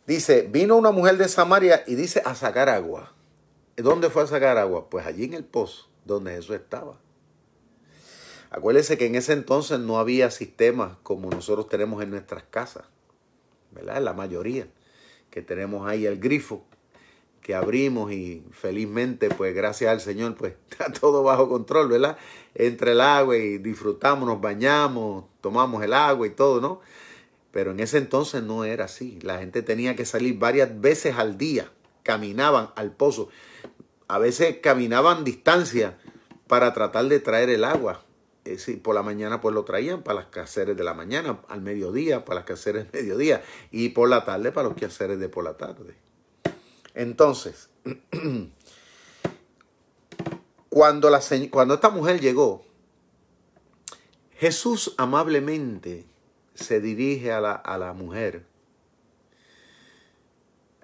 [0.09, 3.15] Dice, vino una mujer de Samaria y dice a sacar agua.
[3.83, 4.89] ¿Dónde fue a sacar agua?
[4.91, 6.99] Pues allí en el pozo, donde Jesús estaba.
[8.51, 12.85] Acuérdese que en ese entonces no había sistemas como nosotros tenemos en nuestras casas,
[13.73, 14.03] ¿verdad?
[14.03, 14.67] La mayoría,
[15.31, 16.65] que tenemos ahí el grifo
[17.49, 22.19] que abrimos y felizmente, pues gracias al Señor, pues está todo bajo control, ¿verdad?
[22.55, 26.81] Entre el agua y disfrutamos, nos bañamos, tomamos el agua y todo, ¿no?
[27.51, 29.19] Pero en ese entonces no era así.
[29.23, 31.71] La gente tenía que salir varias veces al día,
[32.03, 33.31] caminaban al pozo.
[34.09, 35.99] A veces caminaban distancia
[36.47, 38.03] para tratar de traer el agua.
[38.83, 42.41] por la mañana pues lo traían para las quehaceres de la mañana, al mediodía para
[42.41, 45.95] las quehaceres del mediodía y por la tarde para los quehaceres de por la tarde.
[46.95, 47.69] Entonces,
[50.71, 52.65] cuando, la, cuando esta mujer llegó,
[54.39, 56.07] Jesús amablemente
[56.55, 58.47] se dirige a la, a la mujer.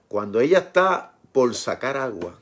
[0.08, 2.40] Cuando ella está por sacar agua,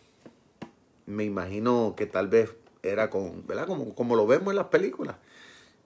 [1.07, 3.67] me imagino que tal vez era con, ¿verdad?
[3.67, 5.17] Como, como lo vemos en las películas,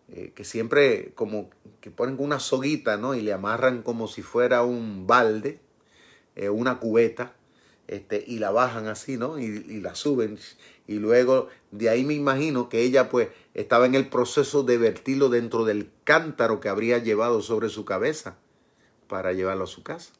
[0.08, 1.50] eh, que siempre como
[1.80, 3.14] que ponen una soguita, ¿no?
[3.14, 5.60] Y le amarran como si fuera un balde,
[6.36, 7.34] eh, una cubeta,
[7.88, 9.38] este, y la bajan así, ¿no?
[9.38, 10.38] Y, la suben.
[10.86, 15.28] Y luego de ahí me imagino que ella pues estaba en el proceso de vertirlo
[15.28, 18.36] dentro del cántaro que habría llevado sobre su cabeza
[19.08, 20.12] para llevarlo a su casa.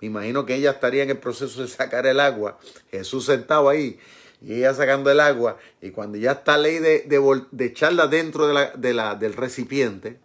[0.00, 2.58] Me imagino que ella estaría en el proceso de sacar el agua,
[2.90, 3.98] Jesús sentado ahí
[4.44, 8.54] y ella sacando el agua y cuando ya está ley de, de, echarla dentro de
[8.54, 10.18] la, de la, del recipiente,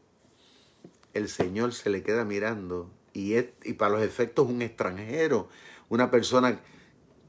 [1.13, 5.47] el Señor se le queda mirando y, es, y para los efectos un extranjero,
[5.87, 6.59] una persona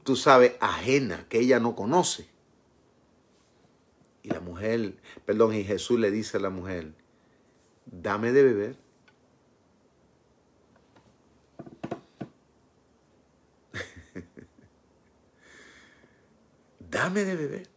[0.03, 2.27] tú sabes, ajena, que ella no conoce.
[4.23, 6.93] Y la mujer, perdón, y Jesús le dice a la mujer,
[7.85, 8.75] dame de beber.
[16.91, 17.69] Dame de beber.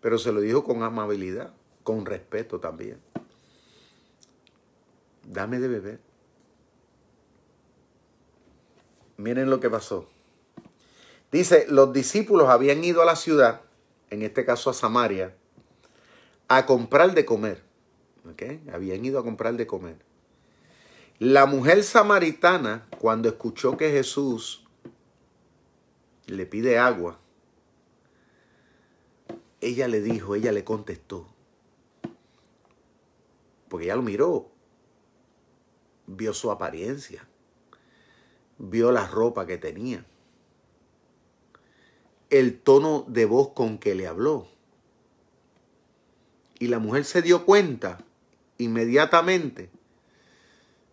[0.00, 3.00] Pero se lo dijo con amabilidad, con respeto también.
[5.24, 6.00] Dame de beber.
[9.16, 10.08] Miren lo que pasó.
[11.30, 13.62] Dice, los discípulos habían ido a la ciudad,
[14.10, 15.34] en este caso a Samaria,
[16.48, 17.62] a comprar de comer.
[18.32, 18.62] ¿Okay?
[18.72, 19.96] Habían ido a comprar de comer.
[21.18, 24.64] La mujer samaritana, cuando escuchó que Jesús
[26.26, 27.18] le pide agua,
[29.60, 31.26] ella le dijo, ella le contestó,
[33.68, 34.50] porque ella lo miró,
[36.06, 37.26] vio su apariencia,
[38.58, 40.04] vio la ropa que tenía
[42.30, 44.48] el tono de voz con que le habló.
[46.58, 47.98] Y la mujer se dio cuenta
[48.58, 49.70] inmediatamente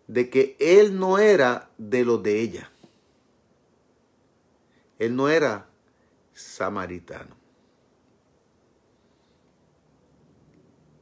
[0.06, 2.70] de que él no era de los de ella.
[4.98, 5.68] Él no era
[6.32, 7.35] samaritano.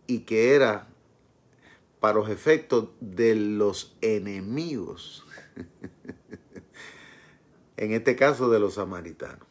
[0.06, 0.88] Y que era
[2.00, 5.24] para los efectos de los enemigos.
[7.76, 9.46] en este caso de los samaritanos.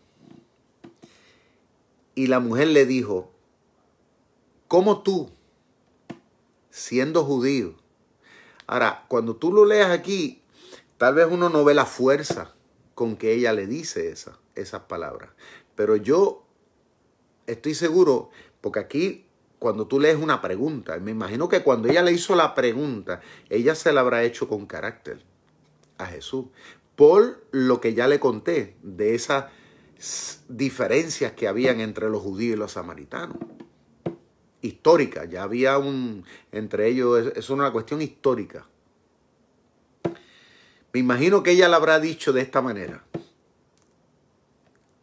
[2.16, 3.32] Y la mujer le dijo,
[4.68, 5.32] ¿cómo tú,
[6.70, 7.76] siendo judío?
[8.68, 10.44] Ahora, cuando tú lo leas aquí,
[10.98, 12.54] tal vez uno no ve la fuerza
[12.96, 15.32] con que ella le dice esa, esas palabras.
[15.76, 16.46] Pero yo
[17.48, 18.30] estoy seguro,
[18.62, 19.26] porque aquí
[19.64, 23.76] cuando tú lees una pregunta, me imagino que cuando ella le hizo la pregunta, ella
[23.76, 25.24] se la habrá hecho con carácter
[25.98, 26.48] a Jesús.
[26.98, 29.46] Por lo que ya le conté de esas
[30.50, 33.38] diferencias que habían entre los judíos y los samaritanos.
[34.62, 38.68] Histórica, ya había un, entre ellos, es una cuestión histórica.
[40.92, 43.06] Me imagino que ella la habrá dicho de esta manera.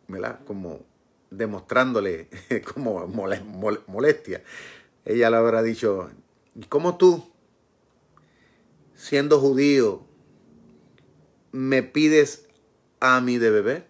[0.07, 0.41] ¿Verdad?
[0.47, 0.90] Como
[1.31, 2.29] demostrándole
[2.75, 4.43] como molestia.
[5.05, 6.11] Ella le habrá dicho,
[6.69, 7.31] ¿cómo tú,
[8.95, 10.05] siendo judío,
[11.53, 12.47] me pides
[13.01, 13.87] a mí de beber?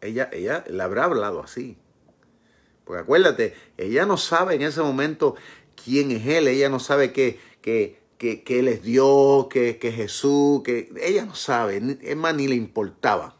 [0.00, 1.76] Ella, ella le habrá hablado así.
[2.84, 5.36] Porque acuérdate, ella no sabe en ese momento
[5.82, 10.62] quién es él, ella no sabe que, que que, Él es Dios, que, que Jesús,
[10.62, 13.39] que ella no sabe, es más, ni le importaba.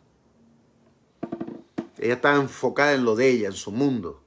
[2.00, 4.22] Ella estaba enfocada en lo de ella, en su mundo.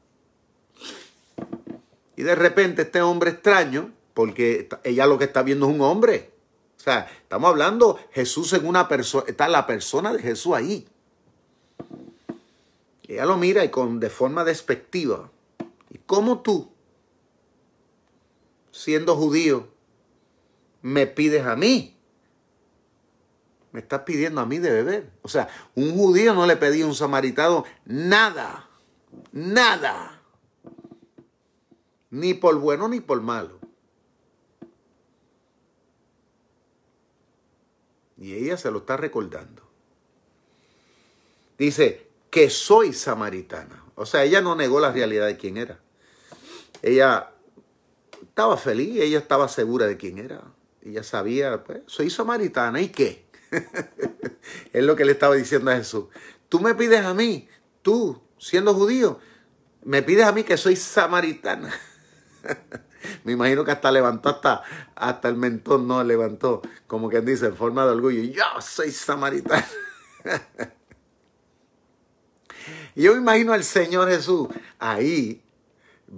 [2.16, 6.32] Y de repente este hombre extraño, porque ella lo que está viendo es un hombre.
[6.78, 10.88] O sea, estamos hablando Jesús en una persona, está la persona de Jesús ahí.
[13.08, 15.32] Ella lo mira y con de forma despectiva.
[15.90, 16.72] ¿Y cómo tú,
[18.72, 19.68] siendo judío,
[20.84, 21.93] me pides a mí?
[23.74, 25.10] Me estás pidiendo a mí de beber.
[25.24, 28.70] O sea, un judío no le pedía a un samaritano nada.
[29.32, 30.22] Nada.
[32.12, 33.60] Ni por bueno ni por malo.
[38.18, 39.64] Y ella se lo está recordando.
[41.58, 43.84] Dice que soy samaritana.
[43.96, 45.80] O sea, ella no negó la realidad de quién era.
[46.84, 47.32] Ella
[48.22, 50.44] estaba feliz, ella estaba segura de quién era.
[50.84, 53.23] Ella sabía, pues, soy samaritana, ¿y qué?
[54.74, 56.06] es lo que le estaba diciendo a Jesús.
[56.50, 57.48] Tú me pides a mí,
[57.82, 59.20] tú, siendo judío,
[59.84, 61.74] me pides a mí que soy samaritana.
[63.24, 64.64] me imagino que hasta levantó hasta,
[64.96, 68.24] hasta el mentón, no levantó, como quien dice, en forma de orgullo.
[68.24, 69.68] Yo soy samaritana.
[72.96, 74.48] yo me imagino al Señor Jesús
[74.80, 75.44] ahí,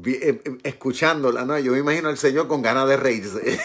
[0.06, 1.58] eh, eh, escuchándola, ¿no?
[1.60, 3.60] Yo me imagino al Señor con ganas de reírse.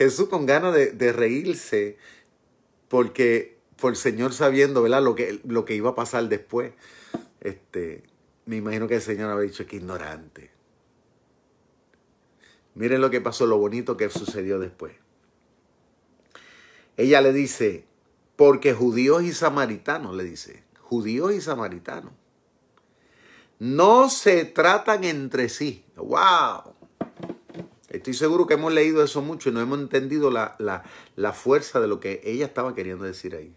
[0.00, 1.98] Jesús con ganas de, reírse
[2.88, 5.02] porque por el Señor sabiendo ¿verdad?
[5.02, 6.72] Lo, que, lo que iba a pasar después.
[7.42, 8.02] Este,
[8.46, 10.50] me imagino que el Señor había dicho que ignorante.
[12.74, 14.94] Miren lo que pasó, lo bonito que sucedió después.
[16.96, 17.84] Ella le dice,
[18.36, 22.14] porque judíos y samaritanos, le dice, judíos y samaritanos,
[23.58, 25.84] no se tratan entre sí.
[25.96, 26.69] ¡Wow!
[27.90, 31.98] Estoy seguro que hemos leído eso mucho y no hemos entendido la, fuerza de lo
[31.98, 33.52] que ella estaba queriendo decir ahí.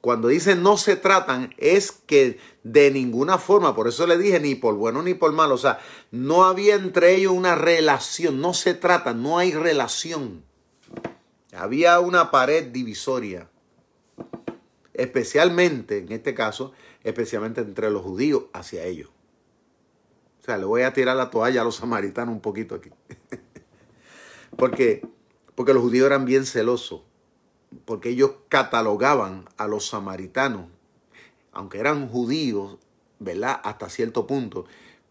[0.00, 4.54] Cuando dice no se tratan, es que de ninguna forma, por eso le dije ni
[4.54, 5.78] por bueno ni por malo, o sea,
[6.10, 10.42] no había entre ellos una relación, no se tratan, no hay relación.
[11.52, 13.50] Había una pared divisoria,
[14.94, 16.72] especialmente, en este caso,
[17.04, 19.10] especialmente entre los judíos hacia ellos.
[20.40, 22.90] O sea, le voy a tirar la toalla a los samaritanos un poquito aquí.
[24.56, 25.06] porque,
[25.54, 27.02] porque los judíos eran bien celosos.
[27.84, 30.66] Porque ellos catalogaban a los samaritanos,
[31.52, 32.78] aunque eran judíos,
[33.18, 33.60] ¿verdad?
[33.62, 34.64] Hasta cierto punto.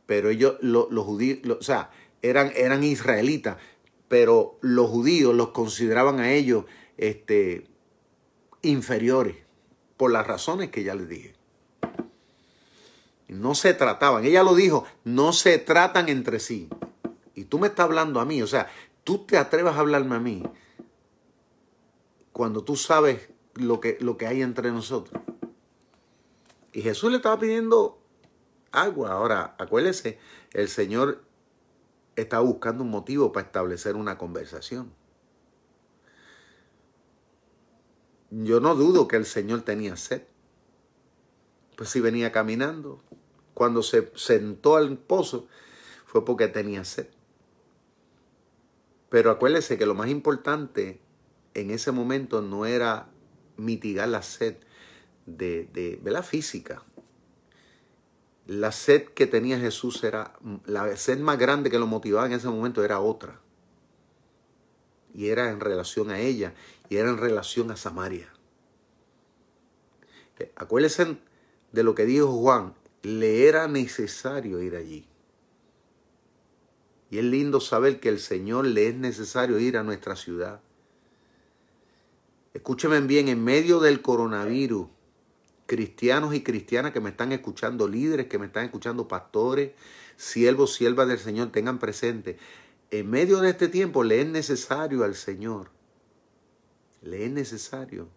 [0.06, 3.58] Pero ellos, los, judíos, o sea, eran, eran israelitas.
[4.08, 6.65] Pero los judíos los consideraban a ellos
[6.98, 7.68] este,
[8.63, 9.38] inferiores.
[9.96, 11.38] Por las razones que ya les dije.
[13.30, 14.26] No se trataban.
[14.26, 16.68] Ella lo dijo, no se tratan entre sí.
[17.36, 18.42] Y tú me estás hablando a mí.
[18.42, 18.68] O sea,
[19.04, 20.44] tú te atreves a hablarme a mí
[22.34, 25.22] cuando tú sabes lo que, lo que hay entre nosotros.
[26.74, 28.00] Y Jesús le estaba pidiendo
[28.72, 29.12] agua.
[29.12, 30.20] Ahora, acuérdese,
[30.53, 31.24] el Señor
[32.16, 34.91] estaba buscando un motivo para establecer una conversación.
[38.32, 40.24] Yo no dudo que el Señor tenía sed.
[41.76, 43.01] Pues si venía caminando,
[43.60, 45.49] cuando se sentó al pozo
[46.05, 47.07] fue porque tenía sed.
[49.10, 51.01] Pero acuérdese que lo más importante
[51.55, 53.10] en ese momento no era
[53.57, 54.55] mitigar la sed
[55.26, 56.86] de, de, la física.
[58.47, 62.47] La sed que tenía Jesús era, la sed más grande que lo motivaba en ese
[62.47, 63.41] momento era otra.
[65.14, 66.53] Y era en relación a ella,
[66.88, 68.32] y era en relación a Samaria.
[70.39, 71.18] Eh, acuérdense
[71.74, 75.08] de lo que dijo Juan, le era necesario ir allí.
[77.10, 80.62] Y es lindo saber que el Señor le es necesario ir a nuestra ciudad.
[82.54, 84.88] Escúcheme bien, en medio del coronavirus,
[85.66, 89.72] cristianos y cristianas que me están escuchando, líderes que me están escuchando, pastores,
[90.18, 92.38] siervos, siervas del Señor, tengan presente.
[92.91, 95.72] En medio de este tiempo le es necesario al Señor,
[97.02, 98.10] le es necesario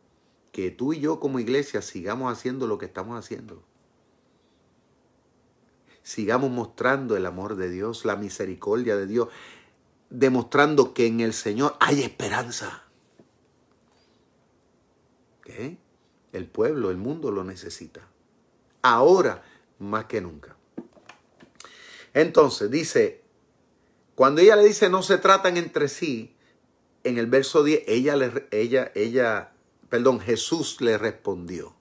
[0.50, 3.62] que tú y yo como iglesia sigamos haciendo lo que estamos haciendo
[6.02, 9.28] sigamos mostrando el amor de Dios, la misericordia de Dios,
[10.10, 12.84] demostrando que en el Señor hay esperanza.
[16.32, 18.08] El pueblo, el mundo lo necesita.
[18.80, 19.42] Ahora
[19.78, 20.56] más que nunca.
[22.14, 23.22] Entonces dice,
[24.14, 26.34] cuando ella le dice no se tratan entre sí,
[27.04, 29.52] en el verso 10, ella, le, ella, ella,
[29.88, 31.74] perdón, Jesús le respondió.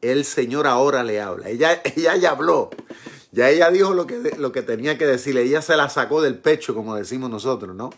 [0.00, 1.48] El Señor ahora le habla.
[1.48, 2.70] Ella, ella ya habló.
[3.32, 5.42] Ya ella dijo lo que, lo que tenía que decirle.
[5.42, 7.90] Ella se la sacó del pecho, como decimos nosotros, ¿no?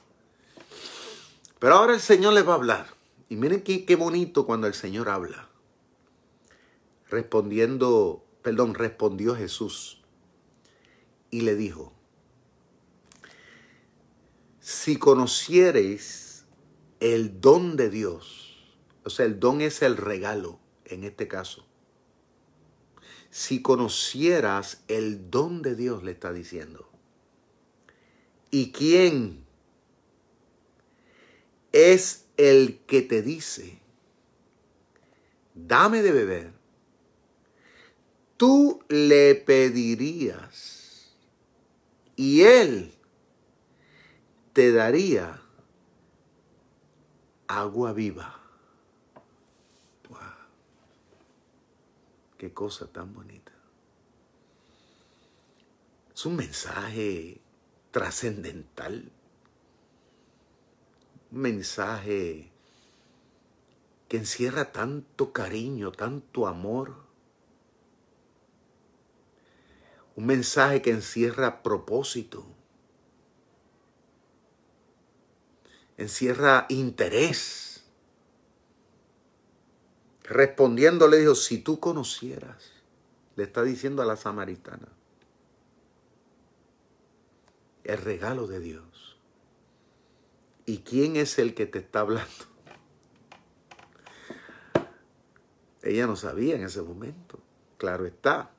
[1.59, 2.87] Pero ahora el Señor le va a hablar.
[3.29, 5.49] Y miren qué, qué bonito cuando el Señor habla.
[7.11, 10.01] Respondiendo, perdón, respondió Jesús.
[11.31, 11.93] Y le dijo,
[14.61, 16.45] si conociereis
[17.01, 18.57] el don de Dios,
[19.05, 21.68] o sea, el don es el regalo en este caso,
[23.31, 26.89] si conocieras el don de Dios, le está diciendo.
[28.51, 29.45] ¿Y quién
[31.73, 33.79] es el que te dice,
[35.55, 36.53] dame de beber?
[38.37, 41.13] Tú le pedirías
[42.17, 42.95] y él
[44.53, 45.43] te daría
[47.49, 48.38] agua viva.
[52.39, 53.53] Qué cosa tan bonita.
[56.15, 57.41] Es un mensaje
[57.91, 59.11] trascendental.
[61.33, 62.53] Un mensaje
[64.09, 66.95] que encierra tanto cariño, tanto amor.
[70.15, 72.47] Un mensaje que encierra propósito.
[75.97, 77.68] Encierra interés
[80.29, 82.71] Respondiendo le dijo, si tú conocieras,
[83.37, 84.89] le está diciendo a la samaritana,
[87.85, 89.17] el regalo de Dios.
[90.67, 92.29] ¿Y quién es el que te está hablando?
[95.83, 97.39] Ella no sabía en ese momento,
[97.79, 98.51] claro está.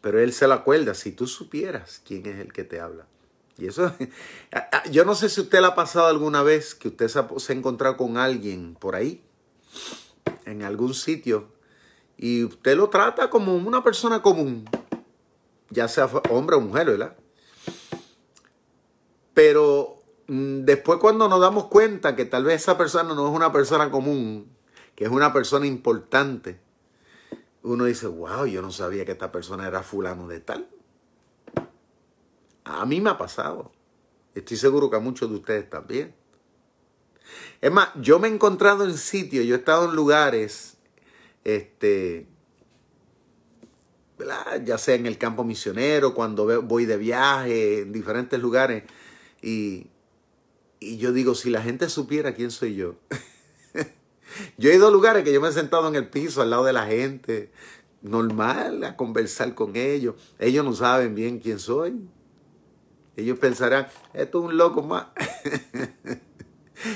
[0.00, 3.06] Pero él se lo acuerda, si tú supieras quién es el que te habla.
[3.56, 3.94] Y eso,
[4.90, 7.96] yo no sé si usted le ha pasado alguna vez que usted se ha encontrado
[7.96, 9.22] con alguien por ahí
[10.44, 11.56] en algún sitio
[12.16, 14.64] y usted lo trata como una persona común,
[15.70, 17.16] ya sea hombre o mujer, ¿verdad?
[19.34, 23.52] Pero mm, después cuando nos damos cuenta que tal vez esa persona no es una
[23.52, 24.50] persona común,
[24.94, 26.60] que es una persona importante,
[27.62, 30.68] uno dice, wow, yo no sabía que esta persona era fulano de tal.
[32.64, 33.72] A mí me ha pasado.
[34.34, 36.14] Estoy seguro que a muchos de ustedes también.
[37.60, 40.76] Es más, yo me he encontrado en sitios, yo he estado en lugares,
[41.44, 42.26] este,
[44.64, 48.84] ya sea en el campo misionero, cuando voy de viaje, en diferentes lugares,
[49.42, 49.88] y,
[50.80, 52.96] y yo digo, si la gente supiera quién soy yo.
[54.58, 56.64] yo he ido a lugares que yo me he sentado en el piso al lado
[56.64, 57.50] de la gente,
[58.02, 60.14] normal, a conversar con ellos.
[60.38, 62.08] Ellos no saben bien quién soy.
[63.16, 65.06] Ellos pensarán, esto es un loco más.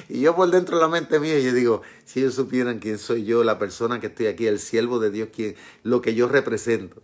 [0.09, 3.25] Y yo por dentro de la mente mía, yo digo, si ellos supieran quién soy
[3.25, 7.03] yo, la persona que estoy aquí, el siervo de Dios, quien, lo que yo represento.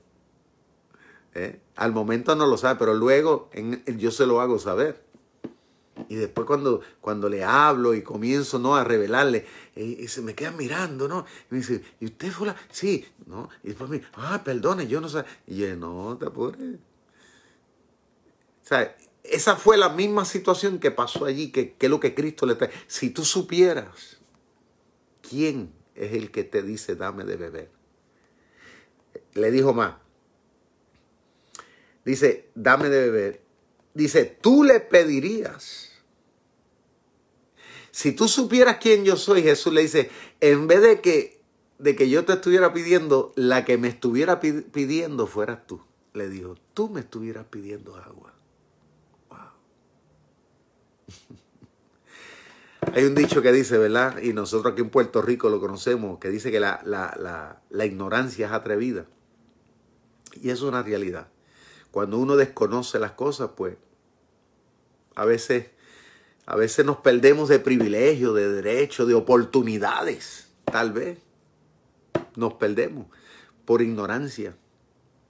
[1.35, 1.61] ¿Eh?
[1.77, 5.05] Al momento no lo sabe, pero luego en, yo se lo hago saber.
[6.09, 8.77] Y después cuando, cuando le hablo y comienzo ¿no?
[8.77, 11.24] a revelarle, y, se me queda mirando, ¿no?
[11.51, 12.57] Y me dice, ¿y usted fue la?
[12.70, 13.49] Sí, ¿no?
[13.62, 15.24] Y después me dice, ah, perdone, yo no sé.
[15.47, 16.59] Y yo, no, te apures.
[18.66, 18.97] O sea,
[19.31, 22.70] esa fue la misma situación que pasó allí, que, es lo que Cristo le trae.
[22.87, 24.18] Si tú supieras
[25.29, 27.70] quién es el que te dice dame de beber.
[29.35, 29.95] Le dijo más.
[32.05, 33.43] Dice, dame de beber.
[33.95, 35.91] Dice, tú le pedirías
[37.91, 40.11] Si tú supieras quién yo soy, Jesús le dice,
[40.41, 41.41] en vez de que,
[41.79, 45.83] de que yo te estuviera pidiendo, la que me estuviera pidiendo fueras tú.
[46.12, 48.36] Le dijo, tú me estuvieras pidiendo agua.
[52.95, 54.19] Hay un dicho que dice, ¿verdad?
[54.23, 56.81] Y nosotros aquí en Puerto Rico lo conocemos, que dice que la,
[57.69, 59.07] la ignorancia es atrevida.
[60.41, 61.29] Y eso es una realidad.
[61.91, 63.77] Cuando uno desconoce las cosas, pues
[65.14, 65.67] a veces,
[66.45, 70.49] a veces nos perdemos de privilegios, de derechos, de oportunidades.
[70.67, 71.19] Tal vez
[72.37, 73.07] nos perdemos
[73.64, 74.55] por ignorancia,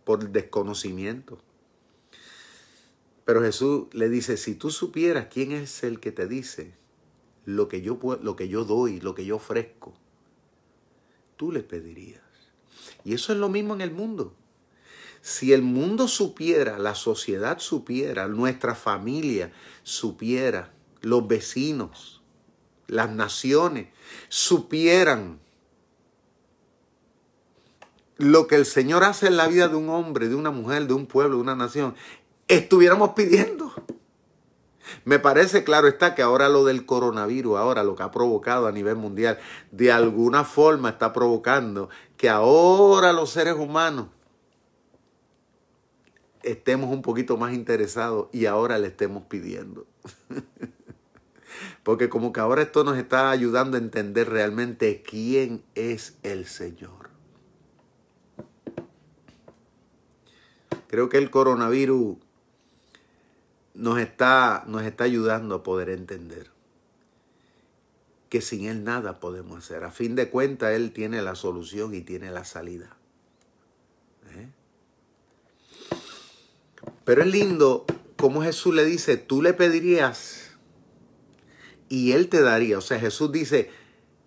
[0.04, 1.38] por desconocimiento.
[3.26, 6.72] Pero Jesús le dice, si tú supieras quién es el que te dice
[7.44, 9.94] lo que yo, lo que yo doy, lo que yo ofrezco,
[11.36, 12.22] tú le pedirías.
[13.04, 14.32] Y eso es lo mismo en el mundo.
[15.22, 19.52] Si el mundo supiera, la sociedad supiera, nuestra familia
[19.82, 22.22] supiera, los vecinos,
[22.86, 23.88] las naciones
[24.28, 25.40] supieran
[28.18, 30.94] lo que el Señor hace en la vida de un hombre, de una mujer, de
[30.94, 31.96] un pueblo, de una nación,
[32.48, 33.72] estuviéramos pidiendo.
[35.04, 38.72] Me parece claro está que ahora lo del coronavirus, ahora lo que ha provocado a
[38.72, 39.38] nivel mundial,
[39.70, 44.08] de alguna forma está provocando que ahora los seres humanos
[46.42, 49.86] estemos un poquito más interesados y ahora le estemos pidiendo.
[51.82, 57.10] Porque como que ahora esto nos está ayudando a entender realmente quién es el Señor.
[60.88, 62.16] Creo que el coronavirus
[63.76, 66.50] nos está, nos está ayudando a poder entender
[68.28, 69.84] que sin Él nada podemos hacer.
[69.84, 72.96] A fin de cuentas, Él tiene la solución y tiene la salida.
[77.04, 80.50] Pero es lindo como Jesús le dice, tú le pedirías
[81.88, 82.78] y él te daría.
[82.78, 83.70] O sea, Jesús dice,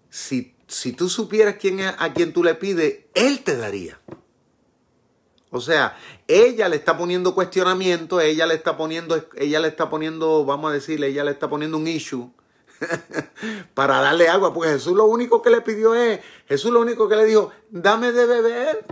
[0.09, 3.99] si, si tú supieras quién a quien tú le pides, él te daría.
[5.51, 5.97] O sea,
[6.27, 10.73] ella le está poniendo cuestionamiento, ella le está poniendo, ella le está poniendo, vamos a
[10.73, 12.29] decirle, ella le está poniendo un issue
[13.73, 17.15] para darle agua, porque Jesús lo único que le pidió es, Jesús lo único que
[17.15, 18.85] le dijo, dame de beber.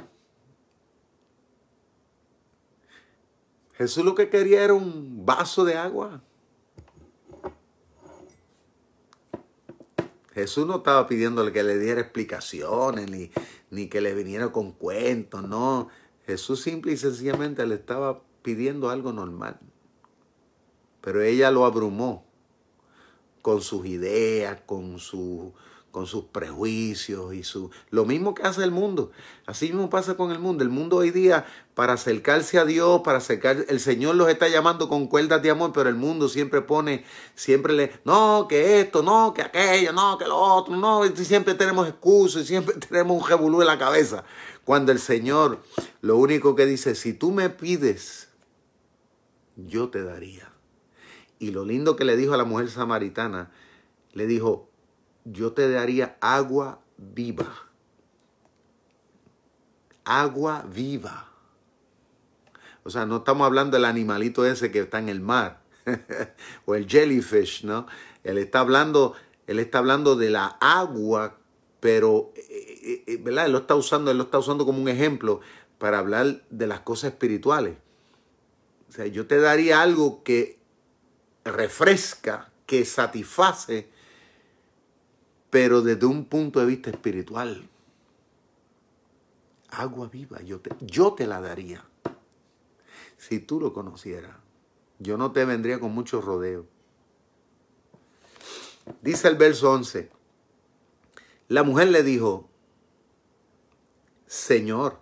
[3.73, 6.23] Jesús lo que quería era un vaso de agua.
[10.33, 13.31] Jesús no estaba pidiéndole que le diera explicaciones ni,
[13.69, 15.89] ni que le viniera con cuentos, no.
[16.27, 19.59] Jesús simple y sencillamente le estaba pidiendo algo normal.
[21.01, 22.25] Pero ella lo abrumó
[23.41, 25.53] con sus ideas, con su
[25.97, 27.71] con sus prejuicios y su...
[27.89, 29.11] Lo mismo que hace el mundo.
[29.47, 30.63] Así mismo pasa con el mundo.
[30.63, 31.47] El mundo hoy día,
[31.77, 33.65] para acercarse a Dios, para acercar...
[33.69, 37.05] El Señor los está llamando con cuerdas de amor, pero el mundo siempre pone,
[37.35, 37.91] siempre le...
[38.03, 41.05] No, que esto, no, que aquello, no, que lo otro, no.
[41.05, 44.23] Y siempre tenemos excusas y siempre tenemos un jebulú en la cabeza.
[44.65, 45.61] Cuando el Señor
[46.01, 48.29] lo único que dice, si tú me pides,
[49.55, 50.51] yo te daría.
[51.37, 53.51] Y lo lindo que le dijo a la mujer samaritana,
[54.13, 54.67] le dijo,
[55.25, 57.69] yo te daría agua viva.
[60.05, 61.36] Agua viva.
[62.87, 65.61] O sea, no estamos hablando del animalito ese que está en el mar
[66.65, 67.85] o el jellyfish, ¿no?
[68.23, 69.13] Él está hablando,
[69.45, 71.37] él está hablando de la agua,
[71.81, 73.47] pero eh, eh, eh, ¿verdad?
[73.47, 75.41] Él lo está usando, él lo está usando como un ejemplo
[75.77, 77.75] para hablar de las cosas espirituales.
[78.87, 80.57] O sea, yo te daría algo que
[81.43, 83.89] refresca, que satisface
[85.49, 87.67] pero desde un punto de vista espiritual.
[89.69, 91.86] Agua viva, yo te, yo te la daría.
[93.27, 94.37] Si tú lo conocieras,
[94.99, 96.65] yo no te vendría con mucho rodeo.
[99.01, 100.09] Dice el verso 11,
[101.49, 102.49] la mujer le dijo,
[104.27, 104.99] Señor,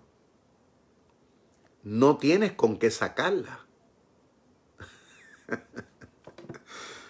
[1.84, 3.63] no tienes con qué sacarla.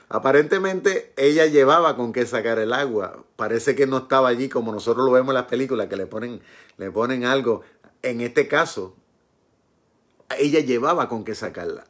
[0.10, 3.24] Aparentemente ella llevaba con qué sacar el agua.
[3.38, 6.42] Parece que no estaba allí como nosotros lo vemos en las películas, que le ponen,
[6.76, 7.62] le ponen algo.
[8.02, 8.98] En este caso,
[10.38, 11.86] ella llevaba con qué sacarla.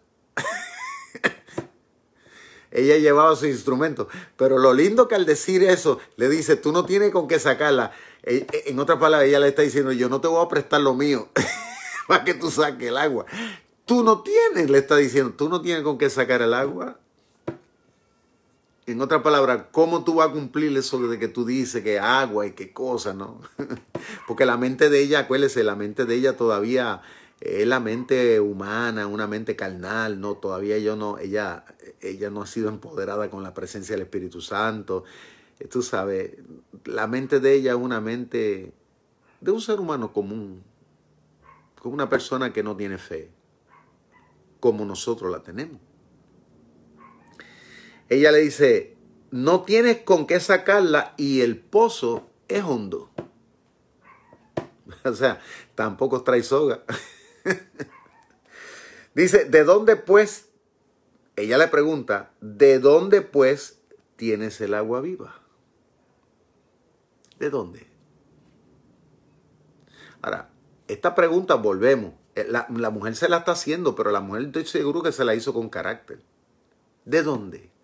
[2.72, 4.08] ella llevaba su instrumento.
[4.38, 7.92] Pero lo lindo que al decir eso, le dice, tú no tienes con qué sacarla.
[8.24, 10.82] E, e, en otras palabras, ella le está diciendo, yo no te voy a prestar
[10.82, 11.30] lo mío
[12.08, 13.26] para que tú saques el agua.
[13.86, 17.00] Tú no tienes, le está diciendo, tú no tienes con qué sacar el agua.
[18.88, 22.46] En otras palabras, ¿cómo tú vas a cumplir eso de que tú dices que agua
[22.46, 23.42] y qué cosa, no?
[24.28, 27.02] Porque la mente de ella, acuérdese, la mente de ella todavía
[27.42, 31.66] es la mente humana, una mente carnal, no, todavía yo no, ella,
[32.02, 35.04] ella no ha sido empoderada con la presencia del Espíritu Santo.
[35.70, 36.34] tú sabes,
[36.86, 38.74] la mente de ella es una mente
[39.42, 40.64] de un ser humano común,
[41.82, 43.30] como una persona que no tiene fe,
[44.60, 45.80] como nosotros la tenemos.
[48.08, 48.96] Ella le dice,
[49.32, 53.12] no tienes con qué sacarla y el pozo es hondo.
[55.04, 55.40] O sea,
[55.76, 56.84] tampoco trae soga.
[59.16, 60.50] Dice, ¿de dónde pues?
[61.36, 63.80] Ella le pregunta, ¿de dónde pues
[64.16, 65.42] tienes el agua viva?
[67.40, 67.88] ¿De dónde?
[70.22, 70.50] Ahora,
[70.88, 72.14] esta pregunta volvemos.
[72.36, 75.26] Eh, la, la, mujer se la está haciendo, pero la mujer estoy seguro que se
[75.26, 76.22] la hizo con carácter.
[77.06, 77.76] ¿De dónde?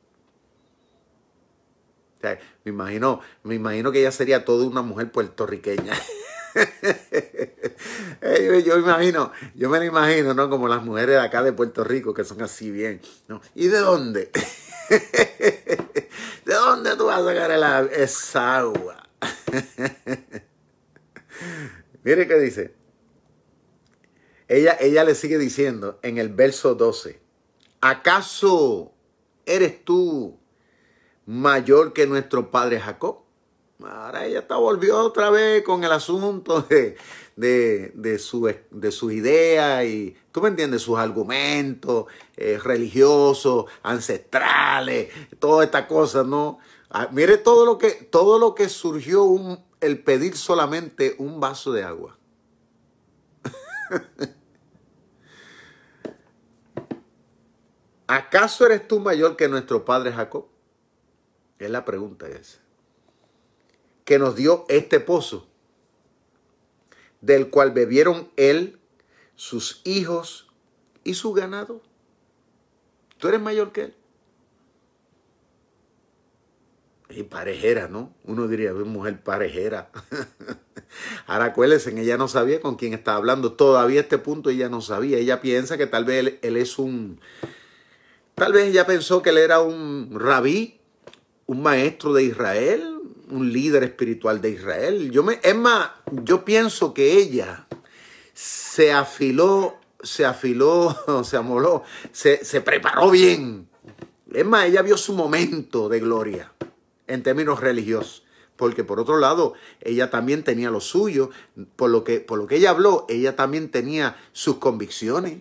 [2.64, 5.93] me imagino, me imagino que ella sería toda una mujer puertorriqueña.
[8.65, 10.49] yo, imagino, yo me lo imagino, ¿no?
[10.49, 13.41] Como las mujeres de acá de Puerto Rico que son así bien, ¿no?
[13.55, 14.31] ¿Y de dónde?
[16.45, 19.07] ¿De dónde tú vas a sacar esa agua?
[22.03, 22.73] Mire qué dice.
[24.47, 27.21] Ella, ella le sigue diciendo en el verso 12,
[27.79, 28.93] ¿acaso
[29.45, 30.39] eres tú
[31.25, 33.20] mayor que nuestro padre Jacob?
[33.84, 36.97] Ahora ella está, volvió otra vez con el asunto de,
[37.36, 42.05] de, de, su, de sus ideas y, tú me entiendes, sus argumentos
[42.38, 45.09] eh, religiosos, ancestrales,
[45.39, 46.59] todas estas cosas, ¿no?
[46.89, 49.25] Ah, mire todo lo que, todo lo que surgió
[49.79, 52.17] el pedir solamente un vaso de agua.
[58.07, 60.47] ¿Acaso eres tú mayor que nuestro padre Jacob?
[61.57, 62.59] Es la pregunta esa
[64.12, 65.47] que nos dio este pozo,
[67.22, 68.78] del cual bebieron él,
[69.36, 70.51] sus hijos
[71.05, 71.82] y su ganado.
[73.20, 73.95] Tú eres mayor que él.
[77.07, 78.14] Y parejera, ¿no?
[78.26, 79.89] Uno diría, mujer parejera.
[81.26, 83.53] Ahora acuérdense, ella no sabía con quién estaba hablando.
[83.53, 85.20] Todavía este punto ella no sabía.
[85.20, 87.22] Ella piensa que tal vez él, él, es un...
[88.36, 90.82] Tal vez ella pensó que él era un rabí,
[91.45, 93.00] un maestro de Israel,
[93.32, 95.11] un líder espiritual de Israel.
[95.11, 95.91] Yo me, es más,
[96.23, 97.65] yo pienso que ella
[98.34, 103.67] se afiló, se afiló, se amoló, se, se preparó bien.
[104.32, 106.51] Es más, ella vio su momento de gloria
[107.07, 108.23] en términos religiosos.
[108.55, 111.32] Porque por otro lado, ella también tenía lo suyo.
[111.75, 115.39] Por lo que, por lo que ella habló, ella también tenía sus convicciones.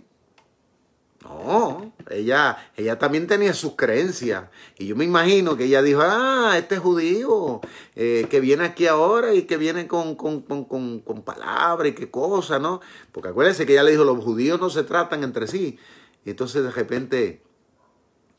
[1.23, 4.45] No, ella, ella también tenía sus creencias.
[4.79, 7.61] Y yo me imagino que ella dijo, ah, este judío
[7.95, 12.11] eh, que viene aquí ahora y que viene con, con, con, con palabras y qué
[12.11, 12.81] cosa, ¿no?
[13.13, 15.79] Porque acuérdense que ella le dijo, los judíos no se tratan entre sí.
[16.25, 17.43] Y entonces de repente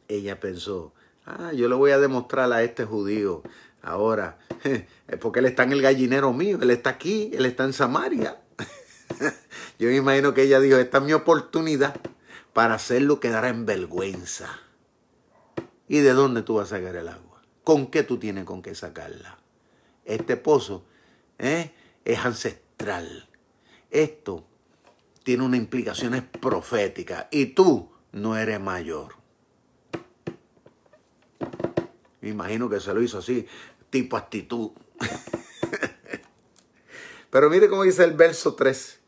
[0.08, 0.94] ella pensó,
[1.26, 3.44] ah, yo le voy a demostrar a este judío
[3.84, 4.40] ahora,
[5.22, 8.42] porque él está en el gallinero mío, él está aquí, él está en Samaria.
[9.80, 11.96] yo me imagino que ella dijo, esta es mi oportunidad
[12.54, 14.60] para hacerlo quedar en vergüenza.
[15.88, 17.41] ¿Y de dónde tú vas a sacar el agua?
[17.64, 19.38] ¿Con qué tú tienes con qué sacarla?
[20.06, 20.86] Este pozo
[21.38, 21.74] ¿eh?
[22.06, 23.30] es ancestral.
[23.89, 24.45] Esto
[25.24, 29.16] tiene unas implicaciones proféticas y tú no eres mayor.
[32.22, 33.47] Me imagino que se lo hizo así,
[33.89, 34.72] tipo actitud.
[37.30, 38.99] Pero mire cómo dice el verso 3.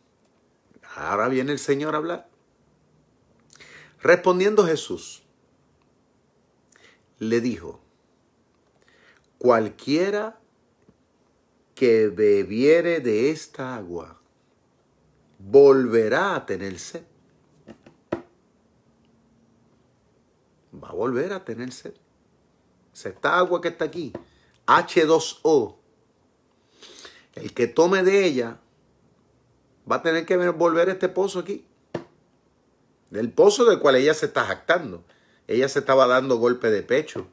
[0.96, 2.33] Ahora viene el Señor a hablar.
[4.04, 5.24] Respondiendo Jesús,
[7.20, 7.80] le dijo,
[9.38, 10.42] cualquiera
[11.74, 14.20] que bebiere de esta agua
[15.40, 17.06] volverá a tener sed.
[20.74, 21.94] Va a volver a tener sed.
[22.94, 24.12] Esta agua que está aquí,
[24.66, 25.78] H2O,
[27.36, 28.60] el que tome de ella
[29.90, 31.66] va a tener que volver a este pozo aquí
[33.14, 35.04] del pozo del cual ella se está jactando.
[35.48, 37.28] Ella se estaba dando golpe de pecho.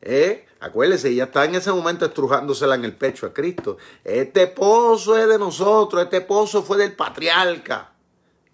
[0.00, 0.46] ¿Eh?
[0.60, 3.78] Acuérdese, ella está en ese momento estrujándosela en el pecho a Cristo.
[4.04, 7.94] Este pozo es de nosotros, este pozo fue del patriarca.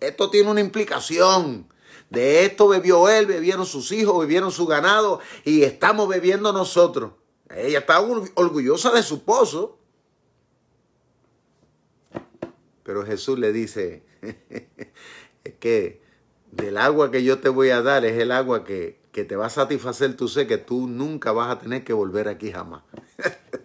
[0.01, 1.69] Esto tiene una implicación.
[2.09, 7.13] De esto bebió él, bebieron sus hijos, bebieron su ganado y estamos bebiendo nosotros.
[7.55, 9.79] Ella está orgullosa de su pozo.
[12.85, 14.07] Pero Jesús le dice,
[15.45, 16.04] es que
[16.57, 19.51] del agua que yo te voy a dar es el agua que, te va a
[19.51, 22.83] satisfacer tu sed, que tú nunca vas a tener que volver aquí jamás.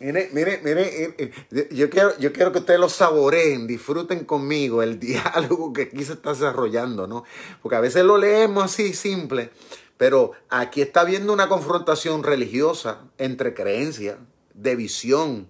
[0.00, 4.82] mire, mire, mire, eh, eh, yo quiero, yo quiero que ustedes lo saboreen, disfruten conmigo
[4.82, 7.24] el diálogo que aquí se está desarrollando, ¿no?
[7.62, 9.50] Porque a veces lo leemos así simple,
[9.96, 14.16] Pero aquí está habiendo una confrontación religiosa entre creencias,
[14.54, 15.48] de visión,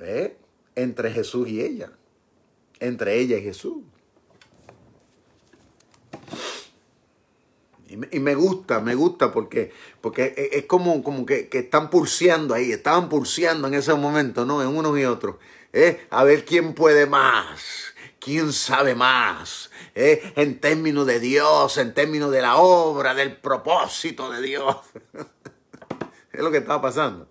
[0.00, 0.36] ¿eh?
[0.76, 1.90] entre Jesús y ella,
[2.80, 3.82] entre ella y Jesús.
[7.90, 9.72] Y me, gusta, me gusta porque,
[10.02, 14.60] porque es como, como que, están pulseando ahí, estaban pulseando en ese momento, ¿no?
[14.60, 15.36] En unos y otros.
[15.72, 16.06] ¿eh?
[16.10, 20.34] A ver quién puede más, quién sabe más, ¿eh?
[20.36, 24.76] en términos de Dios, en términos de la obra, del propósito de Dios.
[26.32, 27.26] es lo que estaba pasando.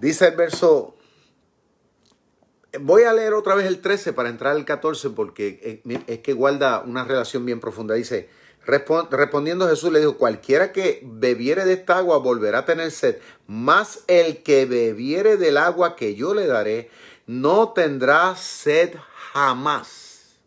[0.00, 0.96] Dice el verso
[2.80, 6.80] Voy a leer otra vez el 13 para entrar al 14 porque es que guarda
[6.80, 7.94] una relación bien profunda.
[7.94, 8.28] Dice,
[8.66, 14.04] respondiendo Jesús le dijo, cualquiera que bebiere de esta agua volverá a tener sed, mas
[14.06, 16.90] el que bebiere del agua que yo le daré
[17.26, 18.94] no tendrá sed
[19.32, 20.38] jamás.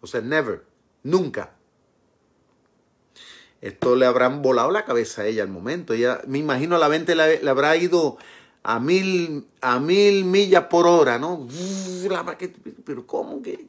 [0.00, 0.62] O sea, never,
[1.02, 1.52] nunca.
[3.60, 5.92] Esto le habrán volado la cabeza a ella al momento.
[5.92, 8.16] Ella, me imagino la mente le habrá ido
[8.62, 11.46] a mil, a mil millas por hora, ¿no?
[12.84, 13.66] Pero ¿cómo que?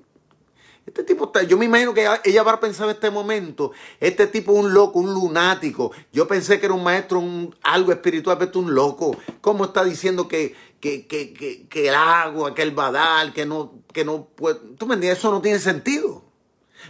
[0.85, 4.25] Este tipo está, yo me imagino que ella va a pensar en este momento, este
[4.25, 5.91] tipo es un loco, un lunático.
[6.11, 9.15] Yo pensé que era un maestro, un, algo espiritual, pero es un loco.
[9.41, 13.73] ¿Cómo está diciendo que, que, que, que, que el agua, que el badal, que no,
[13.93, 14.59] que no puede?
[14.77, 15.19] ¿Tú me entiendes?
[15.19, 16.20] Eso no tiene sentido.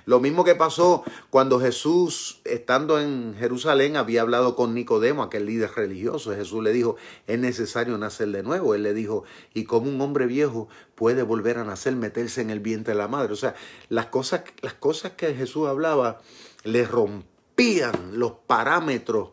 [0.06, 5.72] Lo mismo que pasó cuando Jesús, estando en Jerusalén, había hablado con Nicodemo, aquel líder
[5.76, 6.34] religioso.
[6.34, 6.96] Jesús le dijo,
[7.28, 8.74] es necesario nacer de nuevo.
[8.74, 9.24] Él le dijo,
[9.54, 13.08] ¿y cómo un hombre viejo puede volver a nacer, meterse en el vientre de la
[13.08, 13.34] madre?
[13.34, 13.56] O sea,
[13.90, 16.22] las cosas, las cosas que Jesús hablaba
[16.64, 19.30] le rompían los parámetros,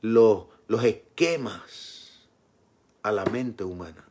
[0.00, 2.28] los, los esquemas
[3.02, 4.04] a la mente humana.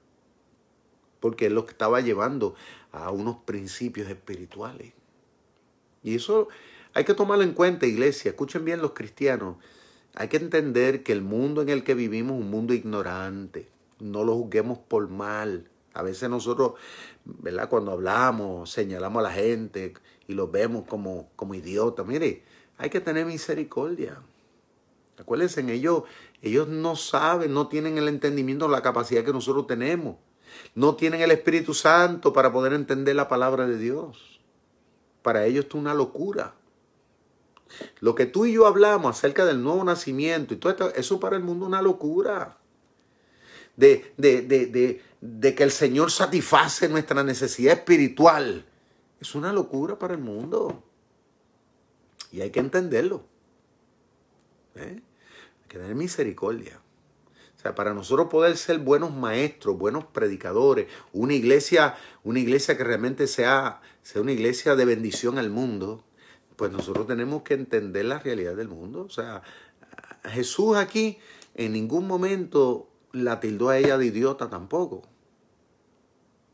[1.20, 2.56] Porque él lo estaba llevando
[2.92, 4.94] a unos principios espirituales.
[6.04, 6.48] Y eso
[6.94, 8.32] hay que tomarlo en cuenta, iglesia.
[8.32, 9.58] Escuchen bien los cristianos.
[10.16, 13.70] Hay que entender que el mundo en el que vivimos es un mundo ignorante.
[14.00, 15.70] No lo juzguemos por mal.
[15.94, 16.74] A veces nosotros,
[17.26, 17.70] ¿verdad?
[17.70, 19.94] Cuando hablamos, señalamos a la gente
[20.28, 22.06] y los vemos como, como idiotas.
[22.06, 22.44] Mire,
[22.78, 24.22] hay que tener misericordia.
[25.18, 26.04] Acuérdense, ellos,
[26.42, 30.16] ellos no saben, no tienen el entendimiento, la capacidad que nosotros tenemos.
[30.76, 34.31] No tienen el Espíritu Santo para poder entender la palabra de Dios.
[35.22, 36.56] Para ellos esto es una locura.
[38.00, 41.36] Lo que tú y yo hablamos acerca del nuevo nacimiento y todo esto, eso para
[41.36, 42.58] el mundo es una locura.
[43.78, 48.66] De, de, de, de, que el Señor satisface nuestra necesidad espiritual.
[49.20, 50.84] Es una locura para el mundo.
[52.32, 53.24] Y hay que entenderlo.
[54.76, 55.02] ¿Eh?
[55.62, 56.82] Hay que tener misericordia.
[57.58, 62.84] O sea, para nosotros poder ser buenos maestros, buenos predicadores, una iglesia, una iglesia que
[62.84, 66.04] realmente sea, sea una iglesia de bendición al mundo,
[66.56, 69.04] pues nosotros tenemos que entender la realidad del mundo.
[69.04, 69.42] O sea,
[70.26, 71.18] Jesús aquí
[71.56, 75.04] en ningún momento la tildó a ella de idiota tampoco.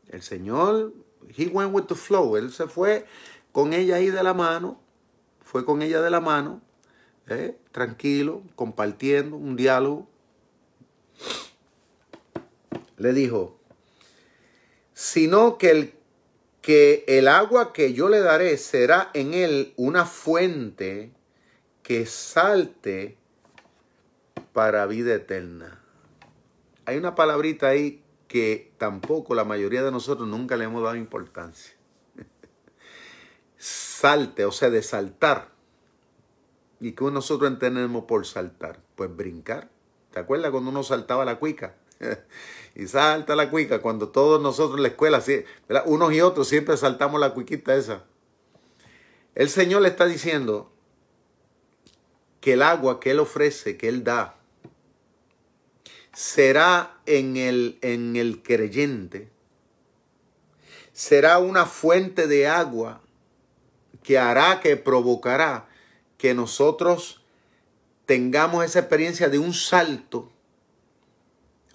[0.08, 0.94] El Señor,
[1.36, 3.06] he went with the flow, él se fue
[3.52, 4.80] con ella ahí de la mano,
[5.42, 6.62] fue con ella de la mano,
[7.26, 7.58] ¿eh?
[7.72, 10.08] tranquilo, compartiendo un diálogo
[12.98, 13.58] le dijo,
[14.92, 15.94] sino que el,
[16.68, 21.14] que el agua que yo le daré será en él una fuente
[21.82, 23.16] que salte
[24.52, 25.82] para vida eterna.
[26.84, 31.74] Hay una palabrita ahí que tampoco la mayoría de nosotros nunca le hemos dado importancia.
[33.56, 35.48] Salte, o sea, de saltar.
[36.80, 38.82] ¿Y qué nosotros entendemos por saltar?
[38.94, 39.70] Pues brincar.
[40.12, 41.76] ¿Te acuerdas cuando uno saltaba la cuica?
[42.78, 43.82] y salta la cuica.
[43.82, 45.22] Cuando todos nosotros en la escuela,
[45.84, 48.04] unos y otros siempre saltamos la cuiquita esa.
[49.34, 50.72] El Señor le está diciendo
[52.40, 54.36] que el agua que Él ofrece, que Él da,
[56.14, 59.28] será en el, en el creyente,
[60.92, 63.02] será una fuente de agua
[64.02, 65.68] que hará, que provocará
[66.16, 67.22] que nosotros
[68.06, 70.30] tengamos esa experiencia de un salto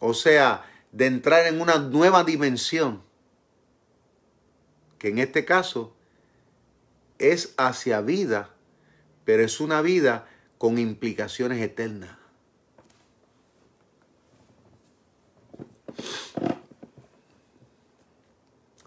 [0.05, 3.01] o sea, de entrar en una nueva dimensión,
[4.99, 5.93] que en este caso
[7.17, 8.53] es hacia vida,
[9.25, 10.27] pero es una vida
[10.57, 12.17] con implicaciones eternas.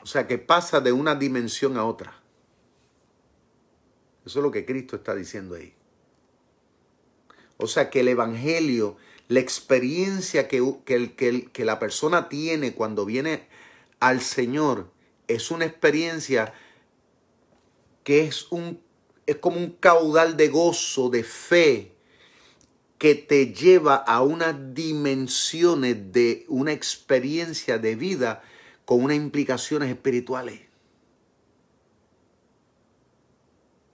[0.01, 2.15] O sea, que pasa de una dimensión a otra.
[4.25, 5.75] Eso es lo que Cristo está diciendo ahí.
[7.57, 8.97] O sea, que el Evangelio
[9.29, 13.47] la experiencia que, que, que, la persona tiene cuando viene
[13.99, 14.93] al Señor
[15.27, 16.55] es una experiencia
[18.05, 18.81] que es un,
[19.27, 21.93] es como un caudal de gozo, de fe,
[22.99, 28.43] que te lleva a unas dimensiones de una experiencia de vida
[28.85, 30.61] con unas implicaciones espirituales.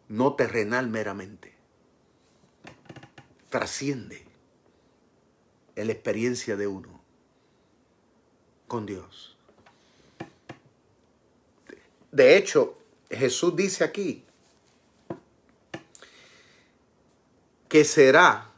[0.08, 1.54] No terrenal meramente.
[3.48, 4.21] Trasciende
[5.84, 7.00] la experiencia de uno
[8.68, 9.36] con Dios.
[12.10, 12.78] De hecho,
[13.10, 14.24] Jesús dice aquí
[17.68, 18.52] que será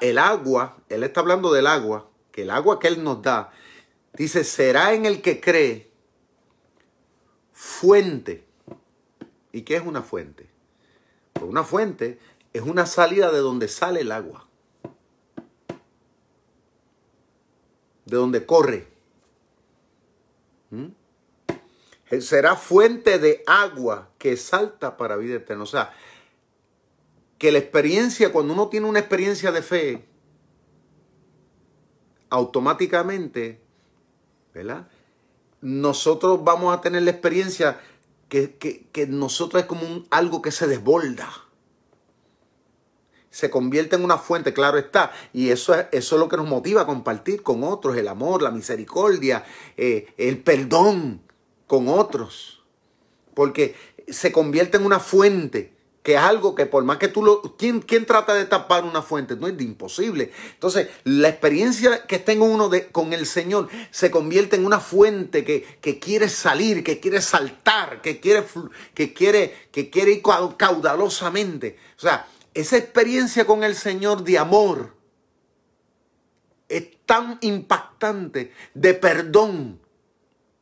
[0.00, 3.50] el agua, Él está hablando del agua, que el agua que Él nos da,
[4.12, 5.90] dice, será en el que cree
[7.52, 8.44] fuente.
[9.52, 10.48] ¿Y qué es una fuente?
[11.32, 12.18] Pues una fuente
[12.52, 14.47] es una salida de donde sale el agua.
[18.08, 18.88] De donde corre.
[20.70, 20.86] ¿Mm?
[22.20, 25.62] Será fuente de agua que salta para vida eterna.
[25.62, 25.92] O sea,
[27.36, 30.04] que la experiencia, cuando uno tiene una experiencia de fe,
[32.30, 33.60] automáticamente,
[34.54, 34.88] ¿verdad?
[35.60, 37.80] Nosotros vamos a tener la experiencia
[38.28, 41.30] que, que, nosotros es como un, algo que se desborda.
[43.38, 45.12] Se convierte en una fuente, claro está.
[45.32, 48.42] Y eso es, eso es lo que nos motiva a compartir con otros, el amor,
[48.42, 49.44] la misericordia,
[49.76, 51.22] eh, el perdón
[51.68, 52.64] con otros.
[53.34, 53.76] Porque
[54.08, 55.72] se convierte en una fuente
[56.02, 57.42] que es algo que por más que tú lo...
[57.56, 59.36] ¿quién, ¿Quién trata de tapar una fuente?
[59.36, 60.32] No es de imposible.
[60.54, 65.44] Entonces, la experiencia que tengo uno de, con el Señor se convierte en una fuente
[65.44, 68.44] que, que quiere salir, que quiere saltar, que quiere,
[68.94, 70.22] que, quiere, que quiere ir
[70.56, 71.78] caudalosamente.
[71.96, 74.96] O sea, esa experiencia con el Señor de amor
[76.68, 79.80] es tan impactante, de perdón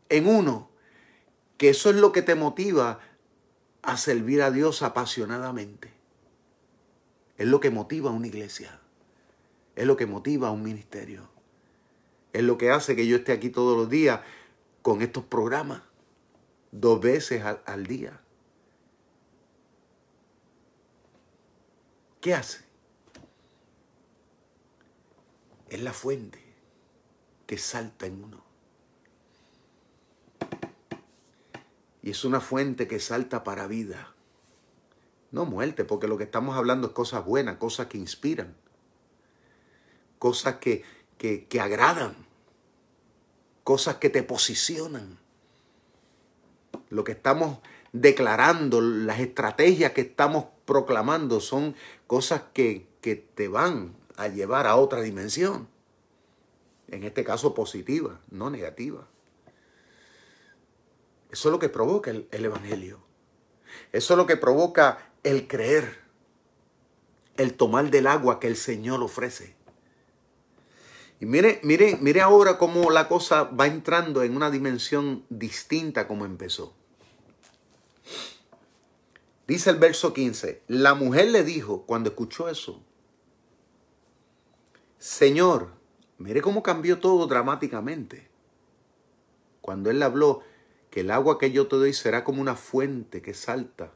[0.08, 0.70] en uno,
[1.56, 3.00] que eso es lo que te motiva
[3.82, 5.92] a servir a Dios apasionadamente.
[7.38, 8.80] Es lo que motiva a una iglesia.
[9.74, 11.28] Es lo que motiva a un ministerio.
[12.32, 14.20] Es lo que hace que yo esté aquí todos los días
[14.82, 15.82] con estos programas.
[16.72, 18.20] Dos veces al, día.
[22.26, 22.58] ¿Qué hace?
[25.68, 26.42] Es la fuente
[27.46, 28.42] que salta en uno.
[32.02, 34.12] Y es una fuente que salta para vida.
[35.30, 38.56] No muerte, porque lo que estamos hablando es cosas buenas, cosas que inspiran,
[40.18, 40.82] cosas que,
[41.18, 42.16] que, que agradan,
[43.62, 45.20] cosas que te posicionan.
[46.88, 47.60] Lo que estamos
[47.92, 51.74] declarando, las estrategias que estamos proclamando son
[52.06, 55.68] cosas que, que te van a llevar a otra dimensión.
[56.88, 59.08] En este caso positiva, no negativa.
[61.30, 62.98] Eso es lo que provoca el, Evangelio.
[63.92, 65.98] Eso es lo que provoca el creer,
[67.36, 69.54] el tomar del agua que el Señor ofrece.
[71.18, 76.24] Y mire, mire, mire ahora cómo la cosa va entrando en una dimensión distinta como
[76.24, 76.74] empezó.
[79.46, 82.82] Dice el verso 15, la mujer le dijo cuando escuchó eso,
[84.98, 85.70] Señor,
[86.18, 88.28] mire cómo cambió todo dramáticamente.
[89.60, 90.42] Cuando él le habló,
[90.90, 93.92] que el agua que yo te doy será como una fuente que salta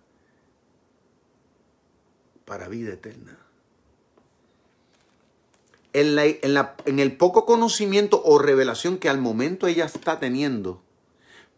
[2.44, 3.38] para vida eterna.
[5.92, 10.82] En, en, el poco conocimiento o revelación que al momento ella está teniendo,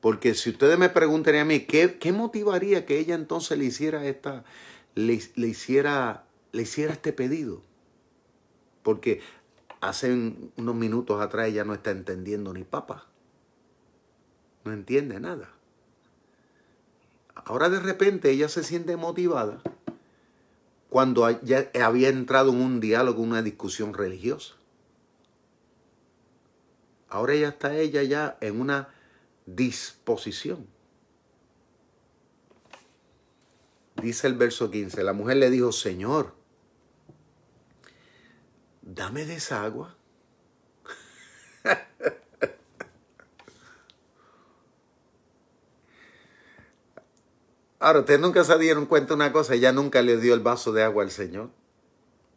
[0.03, 4.05] porque si ustedes me preguntan a mí, ¿qué, ¿qué, motivaría que ella entonces le hiciera
[4.05, 4.45] esta,
[4.95, 7.63] le, hiciera, le hiciera este pedido?
[8.83, 9.23] Porque
[9.81, 10.13] hace
[10.57, 13.07] unos minutos atrás ella no está entendiendo ni papa
[14.65, 15.51] no entiende nada.
[17.35, 19.61] Ahora de repente ella se siente motivada
[20.89, 24.55] cuando ya había entrado en un diálogo, una discusión religiosa.
[27.09, 28.89] Ahora ya está ella ya en una
[29.47, 30.67] disposición.
[33.97, 36.35] Dice el verso 15, la mujer le dijo, Señor,
[38.83, 39.97] dame de esa agua.
[47.79, 50.83] Ahora, ustedes nunca se dieron cuenta una cosa, ella nunca le dio el vaso de
[50.85, 51.51] agua al Señor.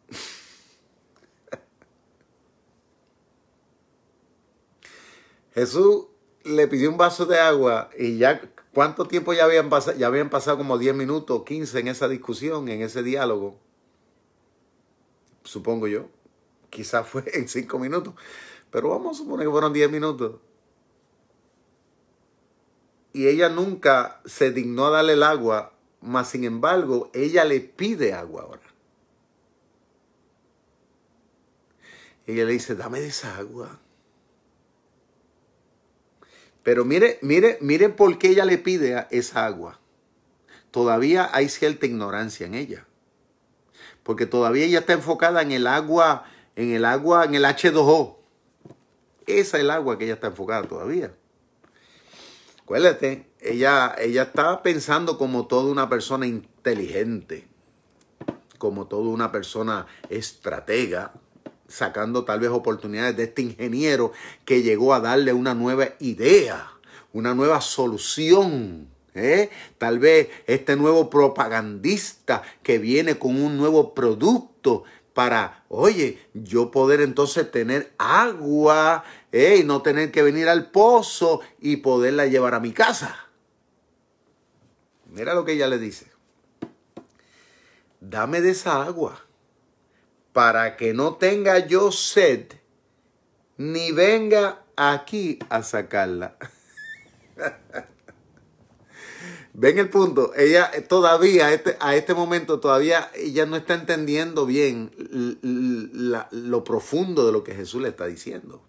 [5.53, 6.07] Jesús
[6.45, 8.41] le pidió un vaso de agua y ya,
[8.73, 9.97] ¿cuánto tiempo ya habían pasado?
[9.97, 13.59] Ya habían pasado como 10 minutos, 15 en esa discusión, en ese diálogo.
[15.43, 16.07] Supongo yo.
[16.69, 18.13] Quizás fue en 5 minutos.
[18.71, 20.35] Pero vamos a suponer que fueron 10 minutos
[23.13, 25.75] y ella nunca se dignó a darle el agua
[26.05, 28.61] mas sin embargo, ella le pide agua ahora.
[32.27, 33.79] Ella le dice, dame de esa agua.
[36.65, 39.79] Pero mire, mire, mire por qué ella le pide esa agua.
[40.71, 42.87] Todavía hay cierta ignorancia en ella.
[44.01, 48.17] Porque todavía ella está enfocada en el agua, en el agua, en el H2O.
[49.27, 51.13] Esa es el agua que ella está enfocada todavía.
[52.63, 57.47] Acuérdate, ella, ella está pensando como toda una persona inteligente,
[58.57, 61.13] como toda una persona estratega,
[61.67, 64.11] sacando tal vez oportunidades de este ingeniero
[64.45, 66.71] que llegó a darle una nueva idea,
[67.13, 68.89] una nueva solución.
[69.13, 69.49] ¿eh?
[69.77, 77.01] Tal vez este nuevo propagandista que viene con un nuevo producto para, oye, yo poder
[77.01, 79.57] entonces tener agua ¿eh?
[79.61, 83.15] y no tener que venir al pozo y poderla llevar a mi casa.
[85.09, 86.11] Mira lo que ella le dice.
[88.01, 89.24] Dame de esa agua
[90.35, 92.47] para que no tenga yo sed,
[93.55, 96.35] ni venga aquí a sacarla.
[99.53, 104.91] Ven el punto, ella todavía este, a este momento todavía ella no está entendiendo bien
[105.41, 108.61] lo profundo de lo que Jesús le está diciendo.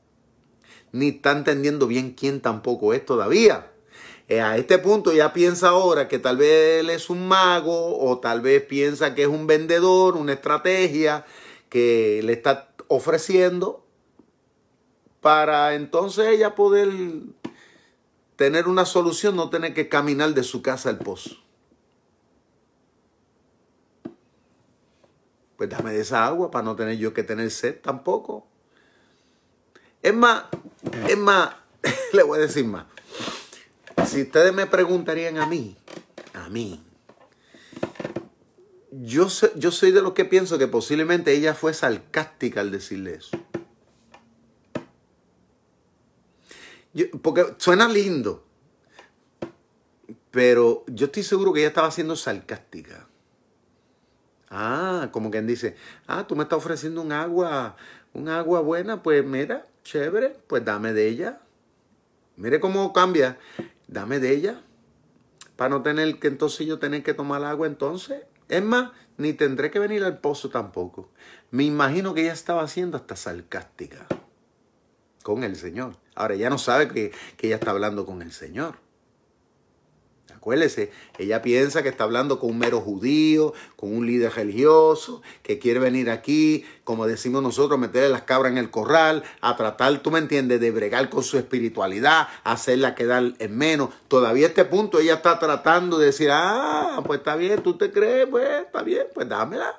[0.92, 3.72] Ni está entendiendo bien quién tampoco es todavía.
[4.28, 8.20] Eh, a este punto ya piensa ahora que tal vez él es un mago o
[8.20, 11.24] tal vez piensa que es un vendedor, una estrategia,
[11.68, 13.84] que le está ofreciendo
[15.20, 16.88] para entonces ella poder
[18.36, 21.36] tener una solución, no tener que caminar de su casa al pozo.
[25.56, 28.46] Pues dame de esa agua para no tener yo que tener sed tampoco.
[30.02, 30.44] Es más,
[31.08, 31.56] es más,
[32.12, 32.86] le voy a decir más.
[34.06, 35.76] Si ustedes me preguntarían a mí,
[36.34, 36.85] a mí,
[38.90, 43.38] yo, yo soy de los que pienso que posiblemente ella fue sarcástica al decirle eso.
[47.20, 48.42] porque suena lindo,
[50.30, 53.06] pero yo estoy seguro que ella estaba siendo sarcástica.
[54.48, 55.76] Ah, como quien dice,
[56.06, 57.76] ah, tú me estás ofreciendo un agua,
[58.14, 61.40] un agua buena, pues mira, chévere, pues dame de ella.
[62.36, 63.38] Mire cómo cambia,
[63.88, 64.60] dame de ella,
[65.56, 68.22] para no tener que entonces yo tener que tomar agua entonces.
[68.48, 71.10] Es más, ni tendré que venir al pozo tampoco.
[71.50, 74.06] Me imagino que ella estaba haciendo hasta sarcástica
[75.22, 75.96] con el Señor.
[76.14, 78.85] Ahora, ella no sabe que, que ella está hablando con el Señor.
[80.46, 85.58] Acuérdese, ella piensa que está hablando con un mero judío, con un líder religioso, que
[85.58, 90.12] quiere venir aquí, como decimos nosotros, meterle las cabras en el corral, a tratar, tú
[90.12, 93.88] me entiendes, de bregar con su espiritualidad, hacerla quedar en menos.
[94.06, 97.90] Todavía a este punto ella está tratando de decir, ah, pues está bien, tú te
[97.90, 99.74] crees, pues está bien, pues dámela.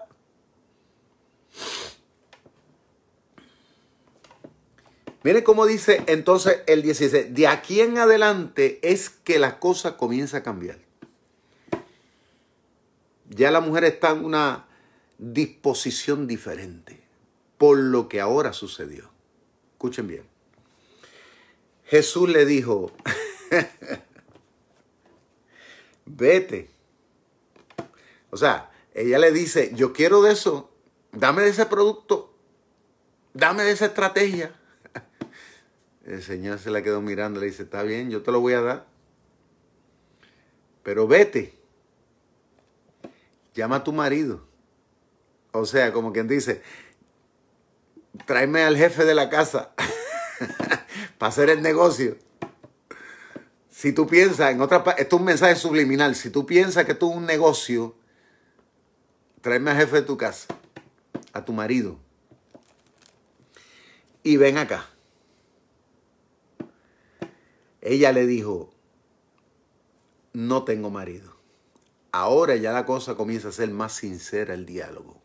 [5.28, 7.34] Mire cómo dice entonces el 16.
[7.34, 10.80] De aquí en adelante es que la cosa comienza a cambiar.
[13.28, 14.67] Ya la mujer está en una
[15.17, 17.03] disposición diferente
[17.57, 19.11] por lo que ahora sucedió.
[19.73, 20.23] Escuchen bien.
[21.84, 22.93] Jesús le dijo,
[26.05, 26.69] vete.
[28.30, 30.71] O sea, ella le dice, yo quiero de eso,
[31.11, 32.34] dame de ese producto,
[33.34, 34.57] dame de esa estrategia.
[36.08, 38.62] El Señor se la quedó mirando, le dice, está bien, yo te lo voy a
[38.62, 38.88] dar.
[40.82, 41.53] Pero vete.
[43.53, 44.47] Llama a tu marido.
[45.51, 46.62] O sea, como quien dice,
[48.26, 49.74] tráeme al jefe de la casa
[51.18, 52.16] para hacer el negocio.
[53.70, 57.10] Si tú piensas, en otra esto es un mensaje subliminal, si tú piensas que esto
[57.10, 57.97] es un negocio,
[59.41, 60.47] tráeme al jefe de tu casa,
[61.34, 61.99] a tu marido,
[64.24, 64.88] y ven acá
[67.88, 68.69] ella le dijo,
[70.33, 71.38] no tengo marido.
[72.11, 75.21] Ahora ya la cosa comienza a ser más sincera el diálogo.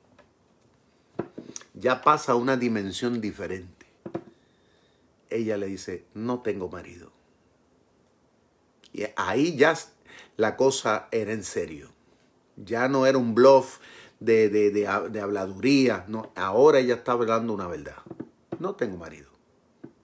[1.74, 3.86] Ya pasa a una dimensión diferente.
[5.28, 7.10] Ella le dice, no tengo marido.
[8.92, 9.76] Y ahí ya
[10.36, 11.90] la cosa era en serio.
[12.56, 13.78] Ya no era un bluff
[14.20, 16.04] de, de, de habladuría.
[16.06, 17.96] No, ahora ella está hablando una verdad.
[18.60, 19.30] No tengo marido.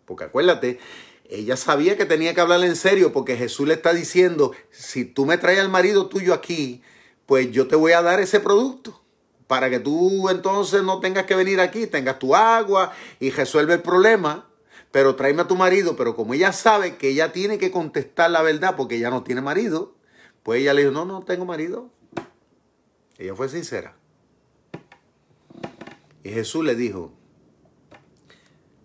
[0.06, 0.80] Porque acuérdate
[1.28, 5.26] ella sabía que tenía que hablarle en serio porque Jesús le está diciendo, si tú
[5.26, 6.82] me traes al marido tuyo aquí,
[7.26, 9.02] pues yo te voy a dar ese producto
[9.46, 13.82] para que tú entonces no tengas que venir aquí, tengas tu agua y resuelve el
[13.82, 14.48] problema,
[14.90, 15.96] pero tráeme a tu marido.
[15.96, 19.40] Pero como ella sabe que ella tiene que contestar la verdad porque ella no tiene
[19.42, 19.94] marido,
[20.42, 21.90] pues ella le dijo, no, no tengo marido.
[23.18, 23.96] Ella fue sincera.
[26.22, 27.12] Y Jesús le dijo,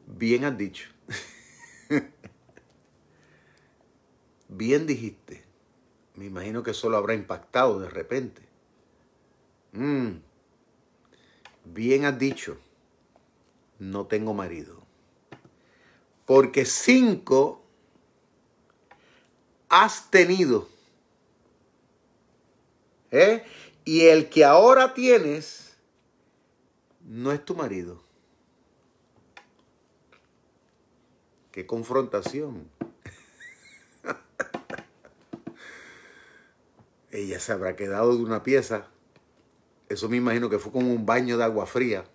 [0.08, 0.93] bien has dicho.
[4.56, 5.44] Bien dijiste.
[6.16, 8.42] Me imagino que eso lo habrá impactado de repente.
[9.72, 10.18] Mm.
[11.66, 12.58] Bien has dicho,
[13.80, 14.82] no tengo marido.
[16.26, 17.64] Porque cinco
[19.70, 20.70] has tenido.
[23.12, 23.44] ¿Eh?
[23.86, 25.78] Y el que ahora tienes
[27.02, 28.02] no es tu marido.
[31.52, 32.70] Qué confrontación.
[37.14, 38.88] Ella se habrá quedado de una pieza.
[39.88, 42.06] Eso me imagino que fue como un baño de agua fría.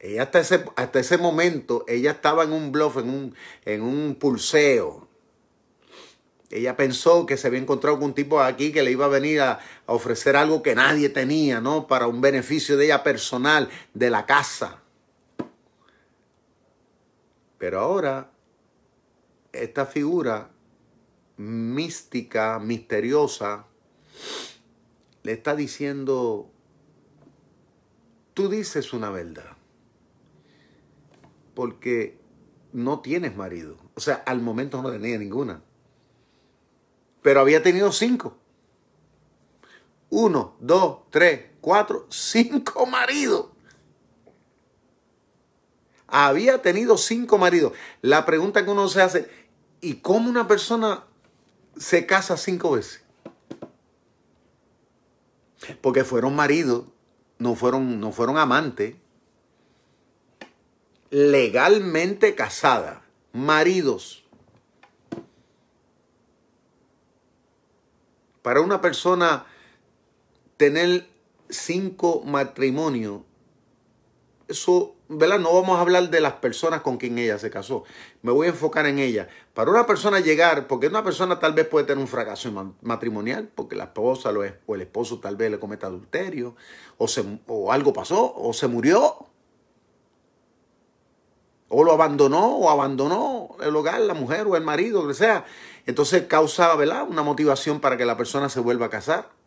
[0.00, 3.34] Ella hasta ese, hasta ese momento, ella estaba en un bluff, en un,
[3.64, 5.06] en un pulseo.
[6.50, 9.40] Ella pensó que se había encontrado con un tipo aquí que le iba a venir
[9.40, 11.86] a, a, ofrecer algo que nadie tenía, ¿no?
[11.86, 14.82] Para un beneficio de ella personal, de la casa.
[17.58, 18.32] Pero ahora,
[19.52, 20.50] esta figura
[21.38, 23.66] mística, misteriosa,
[25.22, 26.50] le está diciendo,
[28.34, 29.56] tú dices una verdad,
[31.54, 32.18] porque
[32.72, 33.76] no tienes marido.
[33.94, 35.62] O sea, al momento no tenía ninguna.
[37.22, 38.36] Pero había tenido cinco.
[40.10, 43.48] Uno, dos, tres, cuatro, cinco maridos.
[46.06, 47.72] Había tenido cinco maridos.
[48.00, 49.30] La pregunta que uno se hace,
[49.80, 51.07] ¿y cómo una persona
[51.78, 53.02] se casa cinco veces?
[55.80, 56.84] Porque fueron maridos,
[57.38, 58.96] no fueron, no fueron amantes.
[61.10, 63.02] Legalmente casada,
[63.32, 64.24] maridos.
[68.42, 69.46] Para una persona
[70.56, 71.08] tener
[71.48, 73.22] cinco matrimonios,
[74.48, 75.38] eso, ¿verdad?
[75.38, 77.84] No vamos a hablar de las personas con quien ella se casó.
[78.22, 79.28] Me voy a enfocar en ella.
[79.54, 83.76] Para una persona llegar, porque una persona tal vez puede tener un fracaso matrimonial, porque
[83.76, 84.30] la esposa
[84.66, 86.56] o el esposo tal vez le cometa adulterio,
[86.96, 89.26] o, se, o algo pasó, o se murió,
[91.68, 95.44] o lo abandonó, o abandonó el hogar, la mujer o el marido, lo que sea.
[95.86, 97.06] Entonces causa, ¿verdad?
[97.08, 99.37] Una motivación para que la persona se vuelva a casar.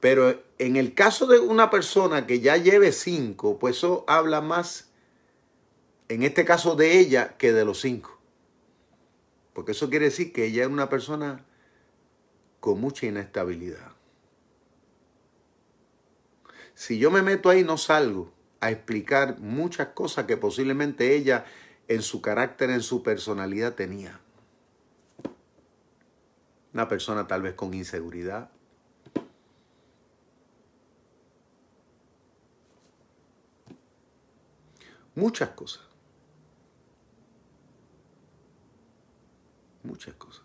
[0.00, 4.90] Pero en el caso de una persona que ya lleve cinco, pues eso habla más,
[6.08, 8.18] en este caso de ella, que de los cinco.
[9.52, 11.44] Porque eso quiere decir que ella es una persona
[12.60, 13.92] con mucha inestabilidad.
[16.74, 21.44] Si yo me meto ahí, no salgo a explicar muchas cosas que posiblemente ella
[21.88, 24.20] en su carácter, en su personalidad tenía.
[26.72, 28.50] Una persona tal vez con inseguridad,
[35.18, 35.82] Muchas cosas.
[39.82, 40.44] Muchas cosas.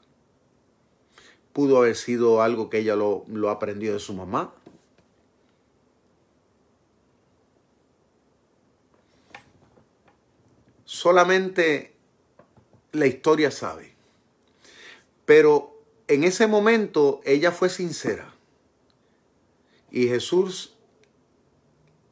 [1.54, 4.52] Pudo haber sido algo que ella lo, lo aprendió de su mamá.
[10.86, 11.94] Solamente
[12.94, 13.94] la historia sabe.
[15.26, 18.34] Pero en ese momento ella fue sincera.
[19.92, 20.76] Y Jesús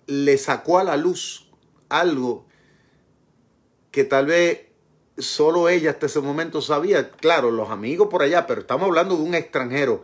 [0.06, 1.50] le sacó a la luz
[1.90, 2.51] algo
[3.92, 4.68] que tal vez
[5.18, 7.12] solo ella hasta ese momento sabía.
[7.12, 10.04] Claro, los amigos por allá, pero estamos hablando de un extranjero.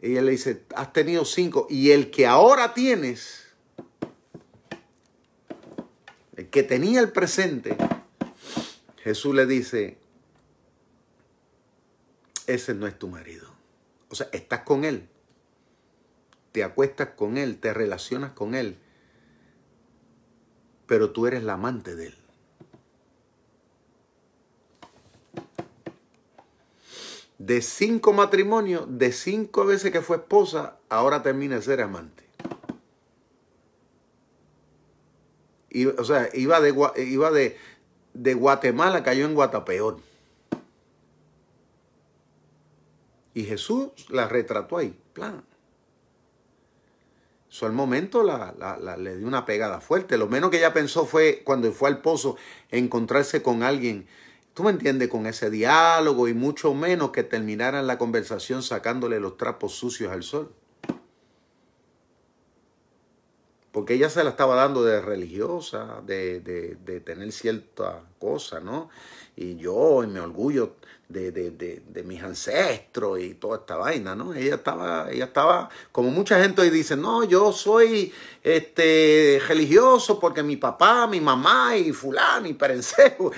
[0.00, 1.66] Y ella le dice, has tenido cinco.
[1.68, 3.46] Y el que ahora tienes,
[6.36, 7.76] el que tenía el presente,
[9.02, 9.98] Jesús le dice,
[12.46, 13.50] ese no es tu marido.
[14.08, 15.08] O sea, estás con él.
[16.52, 18.76] Te acuestas con él, te relacionas con él.
[20.86, 22.19] Pero tú eres la amante de él.
[27.40, 32.22] De cinco matrimonios, de cinco veces que fue esposa, ahora termina de ser amante.
[35.70, 37.56] Y, o sea, iba, de, iba de,
[38.12, 40.00] de Guatemala, cayó en Guatapeor.
[43.32, 45.42] Y Jesús la retrató ahí, plan.
[47.50, 50.18] Eso al momento la, le dio una pegada fuerte.
[50.18, 52.36] Lo menos que ella pensó fue cuando fue al pozo
[52.70, 54.06] encontrarse con alguien
[54.54, 55.08] ¿Tú me entiendes?
[55.08, 60.22] Con ese diálogo y mucho menos que terminaran la conversación sacándole los trapos sucios al
[60.22, 60.52] sol.
[63.72, 68.90] Porque ella se la estaba dando de religiosa, de, de, de tener cierta cosa, ¿no?
[69.36, 70.74] Y yo, en mi orgullo,
[71.10, 74.32] de, de, de, mis ancestros y toda esta vaina, ¿no?
[74.32, 78.12] Ella estaba, ella estaba, como mucha gente hoy dice, no, yo soy
[78.44, 83.32] este religioso porque mi papá, mi mamá y fulano y perencejo.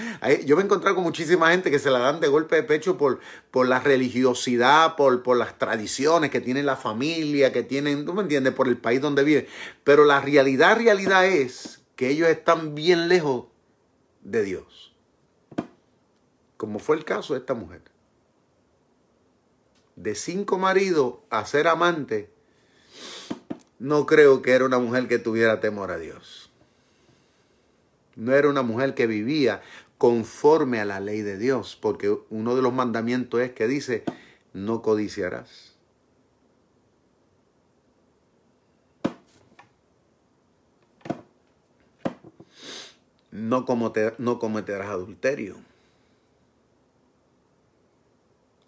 [0.45, 2.99] Yo me he encontrado con muchísima gente que se la dan de golpe de pecho
[2.99, 3.21] por,
[3.51, 8.23] por la religiosidad, por, por las tradiciones que tiene la familia, que tienen, ¿tú me
[8.23, 8.53] entiendes?
[8.53, 9.49] Por el país donde vive.
[9.83, 13.47] Pero la realidad, realidad es que ellos están bien lejos
[14.21, 14.82] de Dios
[16.63, 17.83] como fue el caso de esta mujer.
[19.97, 22.31] De cinco maridos a ser amante,
[23.81, 26.53] no creo que era una mujer que tuviera temor a Dios.
[28.15, 29.61] No era una mujer que vivía
[29.99, 34.05] conforme a la ley de Dios, porque uno de los mandamientos es que dice,
[34.53, 35.75] no codiciarás.
[43.33, 45.72] No, cometerás adulterio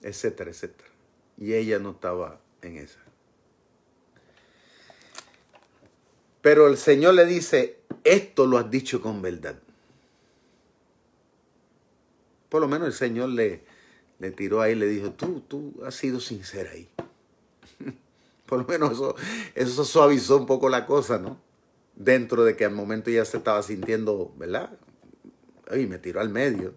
[0.05, 0.89] etcétera, etcétera.
[1.39, 3.01] Y ella no estaba en esa.
[6.43, 9.59] Pero el Señor le dice, esto lo has dicho con verdad.
[12.51, 13.65] Por lo menos el Señor le,
[14.19, 16.89] le tiró ahí y le dijo, tú, tú has sido sincera ahí.
[18.47, 19.17] Por lo menos eso,
[19.55, 21.41] eso suavizó un poco la cosa, ¿no?
[21.97, 24.79] Dentro de que al momento ya se estaba sintiendo, ¿verdad?
[25.75, 26.75] Y me tiró al medio.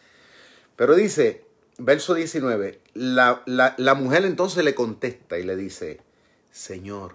[0.76, 1.49] Pero dice,
[1.80, 6.00] verso 19, la, la, mujer entonces le contesta y le dice,
[6.50, 7.14] Señor,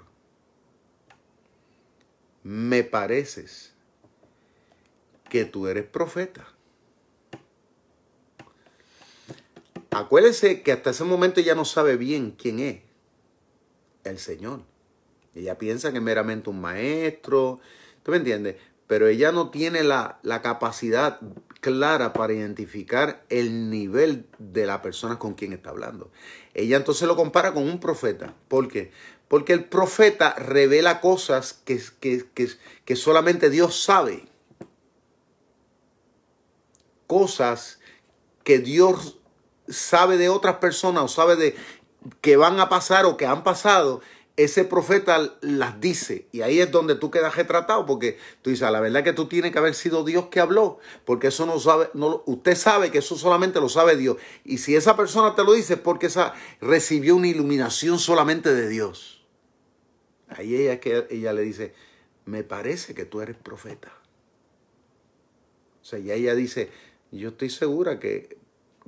[2.43, 3.73] me pareces
[5.29, 6.47] que tú eres profeta.
[9.91, 12.81] Acuérdese que hasta ese momento ella no sabe bien quién es
[14.03, 14.61] el Señor.
[15.33, 17.59] Ella piensa que es meramente un maestro,
[18.03, 18.57] ¿tú me entiendes?
[18.87, 21.19] Pero ella no tiene la, la capacidad
[21.59, 26.11] clara para identificar el nivel de la persona con quien está hablando.
[26.53, 28.35] Ella entonces lo compara con un profeta.
[28.47, 28.91] ¿Por qué?
[29.27, 32.25] Porque el profeta revela cosas que, que,
[32.85, 34.27] que solamente Dios sabe.
[37.07, 37.79] Cosas
[38.43, 39.17] que Dios
[39.67, 41.55] sabe de otras personas o sabe de
[42.21, 44.01] que van a pasar o que han pasado
[44.37, 48.81] ese profeta las dice y ahí es donde tú quedas retratado porque tú dices, la
[48.81, 52.21] verdad que tú tienes que haber sido Dios que habló, porque eso no sabe, no,
[52.25, 54.17] usted sabe que eso solamente lo sabe Dios.
[54.43, 58.67] Y si esa persona te lo dice es porque esa recibió una iluminación solamente de
[58.67, 59.25] Dios.
[60.27, 61.73] Ahí ella, que ella le dice,
[62.25, 63.93] me parece que tú eres profeta.
[65.81, 66.71] O sea, y ella dice,
[67.11, 68.37] yo estoy segura que,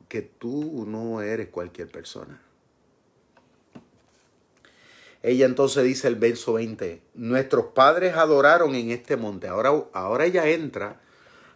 [0.09, 2.41] que tú no eres cualquier persona.
[5.23, 9.47] Ella entonces dice el verso 20, nuestros padres adoraron en este monte.
[9.47, 11.01] Ahora, ahora ella entra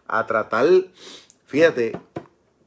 [0.06, 0.68] a tratar,
[1.46, 1.98] fíjate,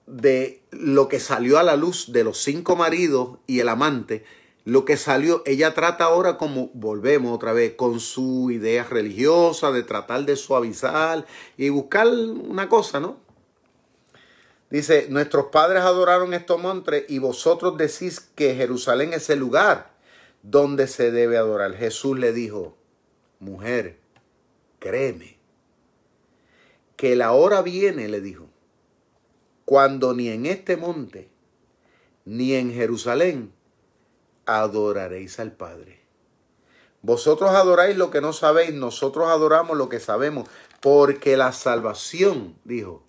[0.08, 4.24] de lo que salió a la luz de los cinco maridos y el amante,
[4.64, 9.84] lo que salió, ella trata ahora como, volvemos otra vez, con su idea religiosa de
[9.84, 13.18] tratar de suavizar y buscar una cosa, ¿no?
[14.72, 19.95] Dice, nuestros padres adoraron estos montes y vosotros decís que Jerusalén es el lugar
[20.48, 21.74] ¿Dónde se debe adorar.
[21.74, 22.78] Jesús le dijo,
[23.40, 23.98] mujer,
[24.78, 25.40] créeme,
[26.96, 28.48] que la hora viene, le dijo,
[29.66, 31.30] cuando ni en este monte,
[32.26, 33.54] ni en Jerusalén,
[34.46, 36.02] adoraréis al Padre.
[37.02, 40.48] Vosotros adoráis lo que no sabéis, nosotros adoramos lo que sabemos,
[40.80, 43.04] porque la salvación, dijo,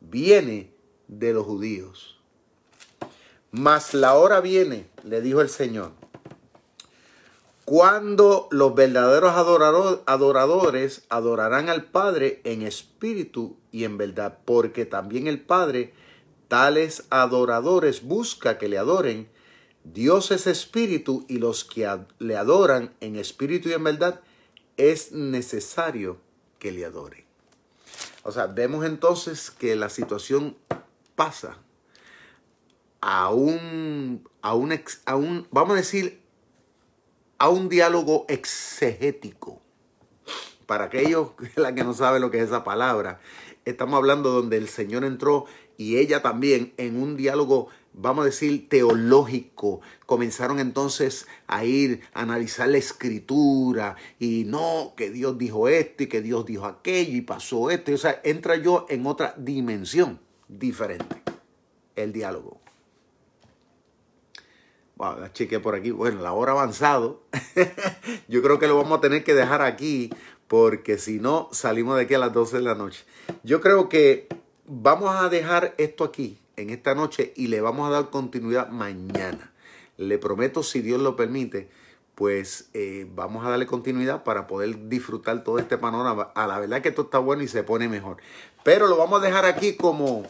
[0.00, 0.74] viene
[1.08, 2.20] de los judíos.
[3.50, 6.01] Mas la hora viene, le dijo el Señor,
[7.64, 9.32] cuando los verdaderos
[10.06, 15.94] adoradores adorarán al Padre en espíritu y en verdad, porque también el Padre
[16.48, 19.28] tales adoradores busca que le adoren.
[19.84, 24.20] Dios es espíritu y los que le adoran en espíritu y en verdad
[24.76, 26.18] es necesario
[26.58, 27.24] que le adoren.
[28.24, 30.56] O sea, vemos entonces que la situación
[31.14, 31.58] pasa
[33.00, 36.21] a un, a un, a un vamos a decir,
[37.42, 39.60] a un diálogo exegético.
[40.66, 43.18] Para aquellos la que no sabe lo que es esa palabra,
[43.64, 45.46] estamos hablando donde el Señor entró
[45.76, 49.80] y ella también en un diálogo, vamos a decir, teológico.
[50.06, 56.06] Comenzaron entonces a ir a analizar la escritura y no, que Dios dijo esto y
[56.06, 57.92] que Dios dijo aquello y pasó esto.
[57.92, 61.20] O sea, entra yo en otra dimensión diferente,
[61.96, 62.61] el diálogo.
[65.02, 65.90] Wow, chequeé por aquí.
[65.90, 67.22] Bueno, la hora avanzado.
[68.28, 70.10] Yo creo que lo vamos a tener que dejar aquí
[70.46, 73.04] porque si no salimos de aquí a las 12 de la noche.
[73.42, 74.28] Yo creo que
[74.64, 79.50] vamos a dejar esto aquí en esta noche y le vamos a dar continuidad mañana.
[79.96, 81.68] Le prometo, si Dios lo permite,
[82.14, 86.30] pues eh, vamos a darle continuidad para poder disfrutar todo este panorama.
[86.36, 88.18] A la verdad que esto está bueno y se pone mejor.
[88.62, 90.22] Pero lo vamos a dejar aquí como,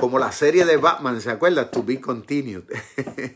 [0.00, 1.70] como la serie de Batman, ¿se acuerda?
[1.70, 2.62] To be continued.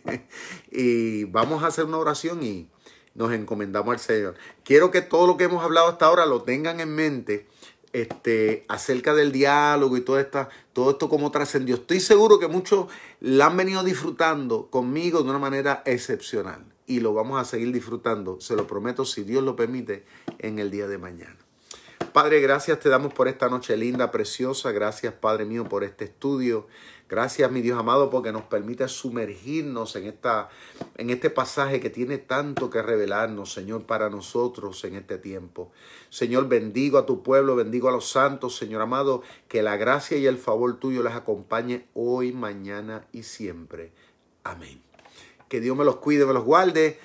[0.70, 2.70] y vamos a hacer una oración y
[3.14, 4.34] nos encomendamos al Señor.
[4.64, 7.48] Quiero que todo lo que hemos hablado hasta ahora lo tengan en mente
[7.93, 11.74] este, acerca del diálogo y todo, esta, todo esto como trascendió.
[11.74, 12.86] Estoy seguro que muchos
[13.20, 18.40] la han venido disfrutando conmigo de una manera excepcional y lo vamos a seguir disfrutando,
[18.40, 20.05] se lo prometo, si Dios lo permite,
[20.39, 21.41] en el día de mañana.
[22.12, 24.70] Padre, gracias te damos por esta noche linda, preciosa.
[24.70, 26.66] Gracias, Padre mío, por este estudio.
[27.09, 30.51] Gracias, mi Dios amado, porque nos permite sumergirnos en, esta,
[30.98, 35.72] en este pasaje que tiene tanto que revelarnos, Señor, para nosotros en este tiempo.
[36.10, 40.26] Señor, bendigo a tu pueblo, bendigo a los santos, Señor amado, que la gracia y
[40.26, 43.93] el favor tuyo les acompañe hoy, mañana y siempre.
[44.44, 44.82] Amén.
[45.48, 46.98] Que Dios me los cuide, me los guarde,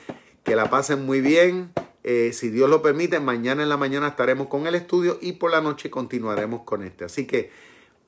[0.43, 1.71] que la pasen muy bien.
[2.09, 5.51] Eh, si Dios lo permite, mañana en la mañana estaremos con el estudio y por
[5.51, 7.03] la noche continuaremos con este.
[7.03, 7.51] Así que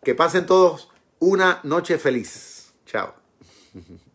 [0.03, 0.89] que pasen todos
[1.19, 2.71] una noche feliz.
[2.85, 3.13] Chao.